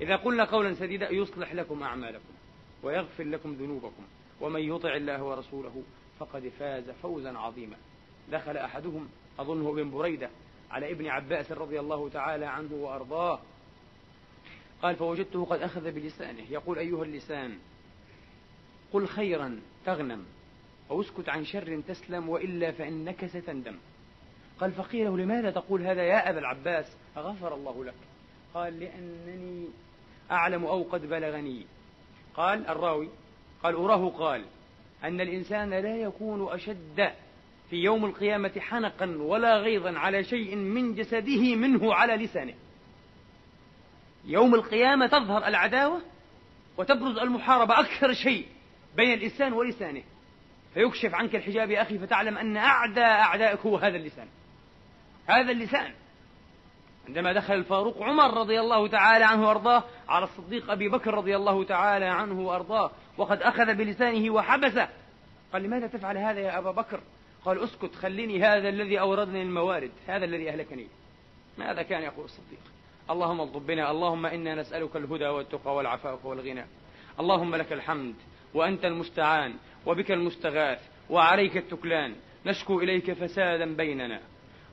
إذا 0.00 0.16
قلنا 0.16 0.44
قولا 0.44 0.74
سديدا 0.74 1.12
يصلح 1.12 1.54
لكم 1.54 1.82
أعمالكم 1.82 2.28
ويغفر 2.82 3.24
لكم 3.24 3.52
ذنوبكم. 3.52 4.02
ومن 4.40 4.60
يطع 4.60 4.96
الله 4.96 5.22
ورسوله 5.22 5.82
فقد 6.18 6.52
فاز 6.58 6.90
فوزا 6.90 7.38
عظيما. 7.38 7.76
دخل 8.32 8.56
أحدهم 8.56 9.08
أظنه 9.38 9.70
ابن 9.70 9.90
بريدة 9.90 10.30
على 10.70 10.92
ابن 10.92 11.06
عباس 11.06 11.52
رضي 11.52 11.80
الله 11.80 12.08
تعالى 12.08 12.46
عنه 12.46 12.74
وأرضاه. 12.74 13.40
قال 14.82 14.96
فوجدته 14.96 15.44
قد 15.44 15.62
أخذ 15.62 15.90
بلسانه 15.90 16.44
يقول 16.50 16.78
أيها 16.78 17.04
اللسان 17.04 17.58
قل 18.92 19.06
خيرا 19.06 19.60
تغنم 19.86 20.26
أو 20.90 21.00
اسكت 21.00 21.28
عن 21.28 21.44
شر 21.44 21.80
تسلم 21.88 22.28
وإلا 22.28 22.72
فإنك 22.72 23.26
ستندم. 23.26 23.76
قال 24.60 24.72
فقيل 24.72 25.04
له 25.06 25.18
لماذا 25.18 25.50
تقول 25.50 25.82
هذا 25.86 26.02
يا 26.02 26.30
أبا 26.30 26.38
العباس؟ 26.38 26.96
غفر 27.16 27.54
الله 27.54 27.84
لك. 27.84 27.94
قال 28.54 28.80
لأنني 28.80 29.66
أعلم 30.30 30.64
أو 30.64 30.82
قد 30.82 31.08
بلغني. 31.08 31.66
قال 32.34 32.66
الراوي 32.66 33.08
قال 33.62 33.74
أراه 33.74 34.08
قال 34.08 34.44
أن 35.04 35.20
الإنسان 35.20 35.70
لا 35.70 35.96
يكون 35.96 36.52
أشد 36.52 37.12
في 37.70 37.76
يوم 37.76 38.04
القيامة 38.04 38.52
حنقا 38.58 39.16
ولا 39.18 39.56
غيظا 39.56 39.98
على 39.98 40.24
شيء 40.24 40.56
من 40.56 40.94
جسده 40.94 41.56
منه 41.56 41.94
على 41.94 42.24
لسانه. 42.24 42.54
يوم 44.24 44.54
القيامة 44.54 45.06
تظهر 45.06 45.46
العداوة 45.46 46.00
وتبرز 46.78 47.18
المحاربة 47.18 47.80
أكثر 47.80 48.12
شيء 48.12 48.46
بين 48.96 49.12
الإنسان 49.12 49.52
ولسانه. 49.52 50.02
فيكشف 50.78 51.14
عنك 51.14 51.36
الحجاب 51.36 51.70
يا 51.70 51.82
أخي 51.82 51.98
فتعلم 51.98 52.38
أن 52.38 52.56
أعدى 52.56 53.00
أعدائك 53.00 53.60
هو 53.60 53.76
هذا 53.76 53.96
اللسان. 53.96 54.26
هذا 55.26 55.52
اللسان. 55.52 55.92
عندما 57.08 57.32
دخل 57.32 57.54
الفاروق 57.54 58.02
عمر 58.02 58.34
رضي 58.34 58.60
الله 58.60 58.88
تعالى 58.88 59.24
عنه 59.24 59.48
وأرضاه 59.48 59.84
على 60.08 60.24
الصديق 60.24 60.70
أبي 60.70 60.88
بكر 60.88 61.14
رضي 61.14 61.36
الله 61.36 61.64
تعالى 61.64 62.04
عنه 62.04 62.40
وأرضاه 62.40 62.90
وقد 63.16 63.42
أخذ 63.42 63.74
بلسانه 63.74 64.30
وحبسه. 64.30 64.88
قال 65.52 65.62
لماذا 65.62 65.86
تفعل 65.86 66.18
هذا 66.18 66.40
يا 66.40 66.58
أبا 66.58 66.70
بكر؟ 66.70 67.00
قال 67.44 67.64
أسكت 67.64 67.94
خليني 67.94 68.42
هذا 68.42 68.68
الذي 68.68 69.00
أوردني 69.00 69.42
الموارد 69.42 69.90
هذا 70.06 70.24
الذي 70.24 70.50
أهلكني. 70.50 70.86
ماذا 71.58 71.82
كان 71.82 72.02
يقول 72.02 72.24
الصديق؟ 72.24 72.60
اللهم 73.10 73.40
اغضب 73.40 73.66
بنا 73.66 73.90
اللهم 73.90 74.26
إنا 74.26 74.54
نسألك 74.54 74.96
الهدى 74.96 75.26
والتقى 75.26 75.74
والعفاف 75.74 76.24
والغنى. 76.24 76.64
اللهم 77.20 77.56
لك 77.56 77.72
الحمد 77.72 78.14
وأنت 78.54 78.84
المستعان. 78.84 79.54
وبك 79.88 80.10
المستغاث 80.10 80.78
وعليك 81.10 81.56
التكلان. 81.56 82.14
نشكو 82.46 82.80
إليك 82.80 83.12
فسادا 83.12 83.76
بيننا 83.76 84.20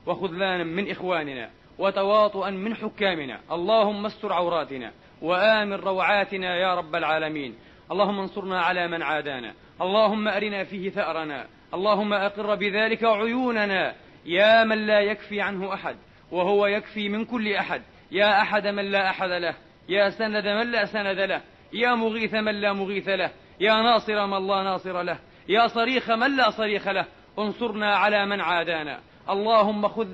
وخذلانا 0.06 0.64
من 0.64 0.90
إخواننا 0.90 1.50
وتواطؤا 1.78 2.50
من 2.50 2.74
حكامنا. 2.74 3.40
اللهم 3.52 4.06
استر 4.06 4.32
عوراتنا 4.32 4.92
وآمن 5.22 5.72
روعاتنا 5.72 6.56
يا 6.56 6.74
رب 6.74 6.94
العالمين. 6.94 7.54
اللهم 7.92 8.18
انصرنا 8.18 8.60
على 8.60 8.88
من 8.88 9.02
عادانا. 9.02 9.54
اللهم 9.80 10.28
أرنا 10.28 10.64
فيه 10.64 10.90
ثأرنا. 10.90 11.46
اللهم 11.74 12.12
أقر 12.12 12.54
بذلك 12.54 13.04
عيوننا. 13.04 13.94
يا 14.26 14.64
من 14.64 14.86
لا 14.86 15.00
يكفي 15.00 15.40
عنه 15.40 15.74
أحد 15.74 15.96
وهو 16.32 16.66
يكفي 16.66 17.08
من 17.08 17.24
كل 17.24 17.52
أحد. 17.52 17.82
يا 18.12 18.42
أحد 18.42 18.66
من 18.66 18.84
لا 18.84 19.10
أحد 19.10 19.30
له. 19.30 19.54
يا 19.88 20.10
سند 20.10 20.46
من 20.46 20.72
لا 20.72 20.84
سند 20.84 21.20
له. 21.20 21.40
يا 21.72 21.94
مغيث 21.94 22.34
من 22.34 22.54
لا 22.54 22.72
مغيث 22.72 23.08
له. 23.08 23.30
يا 23.60 23.74
ناصر 23.74 24.26
من 24.26 24.46
لا 24.46 24.62
ناصر 24.62 25.02
له 25.02 25.18
يا 25.48 25.66
صريخ 25.66 26.10
من 26.10 26.36
لا 26.36 26.50
صريخ 26.50 26.88
له 26.88 27.06
انصرنا 27.38 27.96
على 27.96 28.26
من 28.26 28.40
عادانا. 28.40 29.00
اللهم 29.30 29.88
خذ 29.88 30.08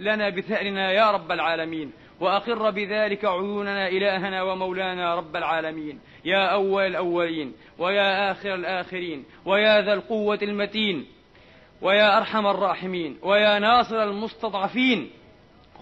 لنا 0.00 0.30
بثأرنا 0.30 0.92
يا 0.92 1.10
رب 1.10 1.32
العالمين 1.32 1.92
وأقر 2.20 2.70
بذلك 2.70 3.24
عيوننا 3.24 3.88
إلهنا 3.88 4.42
ومولانا 4.42 5.14
رب 5.14 5.36
العالمين. 5.36 6.00
يا 6.24 6.46
أول 6.52 6.86
الأولين 6.86 7.54
ويا 7.78 8.30
آخر 8.30 8.54
الآخرين 8.54 9.24
ويا 9.44 9.82
ذا 9.82 9.92
القوة 9.92 10.38
المتين 10.42 11.06
ويا 11.82 12.18
أرحم 12.18 12.46
الراحمين 12.46 13.18
ويا 13.22 13.58
ناصر 13.58 14.02
المستضعفين. 14.02 15.10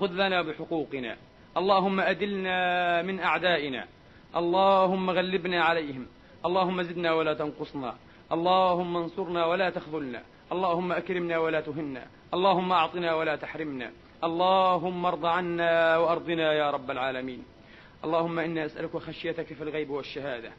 خذ 0.00 0.12
لنا 0.12 0.42
بحقوقنا. 0.42 1.16
اللهم 1.56 2.00
أدلنا 2.00 3.02
من 3.02 3.20
أعدائنا. 3.20 3.86
اللهم 4.36 5.10
غلبنا 5.10 5.64
عليهم. 5.64 6.06
اللهم 6.44 6.82
زدنا 6.82 7.12
ولا 7.12 7.34
تنقصنا. 7.34 7.94
اللهم 8.32 8.96
انصرنا 8.96 9.46
ولا 9.46 9.70
تخذلنا. 9.70 10.22
اللهم 10.52 10.92
أكرمنا 10.92 11.38
ولا 11.38 11.60
تهنا. 11.60 12.06
اللهم 12.34 12.72
أعطنا 12.72 13.14
ولا 13.14 13.36
تحرمنا. 13.36 13.90
اللهم 14.24 15.06
ارض 15.06 15.26
عنا 15.26 15.98
وأرضنا 15.98 16.52
يا 16.52 16.70
رب 16.70 16.90
العالمين. 16.90 17.44
اللهم 18.04 18.38
إنا 18.38 18.64
نسألك 18.64 18.96
خشيتك 18.96 19.46
في 19.46 19.62
الغيب 19.62 19.90
والشهادة 19.90 20.52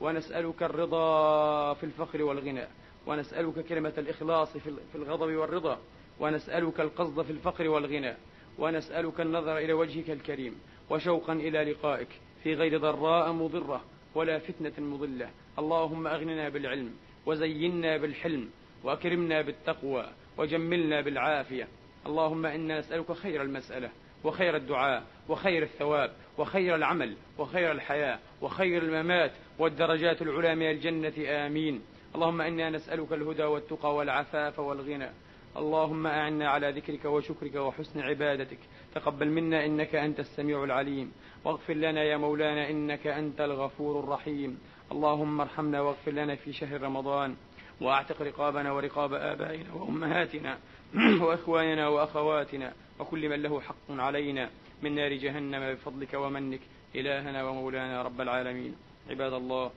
ونسألك 0.00 0.62
الرضا 0.62 1.74
في 1.74 1.84
الفقر 1.84 2.22
والغنى 2.22 2.66
ونسألك 3.06 3.64
كلمة 3.64 3.92
الإخلاص 3.98 4.56
في 4.56 4.94
الغضب 4.94 5.34
والرضا 5.34 5.78
ونسألك 6.20 6.80
القصد 6.80 7.22
في 7.22 7.30
الفقر 7.30 7.68
والغنى 7.68 8.14
ونسألك 8.58 9.20
النظر 9.20 9.58
إلى 9.58 9.72
وجهك 9.72 10.10
الكريم 10.10 10.60
وشوقا 10.90 11.32
إلى 11.32 11.72
لقائك 11.72 12.08
في 12.42 12.54
غير 12.54 12.78
ضراء 12.78 13.32
مضرة. 13.32 13.80
ولا 14.14 14.38
فتنة 14.38 14.72
مضلة. 14.78 15.30
اللهم 15.58 16.06
أغننا 16.06 16.48
بالعلم 16.48 16.94
وزينا 17.26 17.96
بالحلم 17.96 18.50
وأكرمنا 18.84 19.42
بالتقوى 19.42 20.06
وجملنا 20.38 21.00
بالعافية. 21.00 21.68
اللهم 22.06 22.46
إنا 22.46 22.78
نسألك 22.78 23.12
خير 23.12 23.42
المسألة 23.42 23.90
وخير 24.24 24.56
الدعاء 24.56 25.02
وخير 25.28 25.62
الثواب 25.62 26.12
وخير 26.38 26.74
العمل 26.74 27.16
وخير 27.38 27.72
الحياة 27.72 28.18
وخير 28.42 28.82
الممات 28.82 29.32
والدرجات 29.58 30.22
العلى 30.22 30.54
من 30.54 30.70
الجنة. 30.70 31.46
آمين. 31.46 31.82
اللهم 32.14 32.40
إنا 32.40 32.70
نسألك 32.70 33.12
الهدى 33.12 33.44
والتقى 33.44 33.94
والعفاف 33.94 34.58
والغنى. 34.58 35.10
اللهم 35.56 36.06
أعنا 36.06 36.48
على 36.48 36.70
ذكرك 36.70 37.04
وشكرك 37.04 37.54
وحسن 37.54 38.00
عبادتك. 38.00 38.58
تقبل 38.94 39.28
منا 39.28 39.64
إنك 39.66 39.94
أنت 39.94 40.20
السميع 40.20 40.64
العليم. 40.64 41.12
واغفر 41.44 41.74
لنا 41.74 42.02
يا 42.02 42.16
مولانا 42.16 42.70
إنك 42.70 43.06
أنت 43.06 43.40
الغفور 43.40 44.00
الرحيم. 44.00 44.58
اللهم 44.92 45.40
ارحمنا 45.40 45.80
واغفر 45.80 46.12
لنا 46.12 46.34
في 46.34 46.52
شهر 46.52 46.82
رمضان. 46.82 47.36
واعتق 47.80 48.22
رقابنا 48.22 48.72
ورقاب 48.72 49.14
آبائنا 49.14 49.74
وأمهاتنا 49.74 50.58
وإخواننا 51.24 51.88
وأخواتنا. 51.88 52.72
وكل 52.98 53.28
من 53.28 53.42
له 53.42 53.60
حق 53.60 53.90
علينا. 53.90 54.50
من 54.82 54.94
نار 54.94 55.12
جهنم 55.12 55.74
بفضلك 55.74 56.14
ومنك. 56.14 56.60
إلهنا 56.94 57.44
ومولانا 57.44 58.02
رب 58.02 58.20
العالمين. 58.20 58.74
عباد 59.10 59.32
الله 59.32 59.70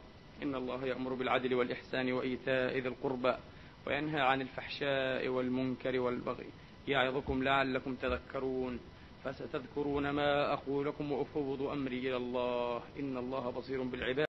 إن 0.44 0.56
الله 0.56 0.86
يأمر 0.86 1.14
بالعدل 1.14 1.54
والإحسان 1.54 2.12
وإيتاء 2.12 2.78
ذي 2.78 2.88
القربى. 2.88 3.36
وينهى 3.88 4.22
عن 4.22 4.42
الفحشاء 4.42 5.28
والمنكر 5.28 6.00
والبغي 6.00 6.50
يعظكم 6.88 7.44
لعلكم 7.44 7.96
تذكرون 7.96 8.80
فستذكرون 9.24 10.10
ما 10.10 10.54
أقول 10.54 10.86
لكم 10.86 11.12
وأفوض 11.12 11.62
أمري 11.62 12.00
إلى 12.00 12.18
الله 12.18 12.82
إن 13.00 13.18
الله 13.18 13.50
بصير 13.50 13.84
بالعباد 13.84 14.20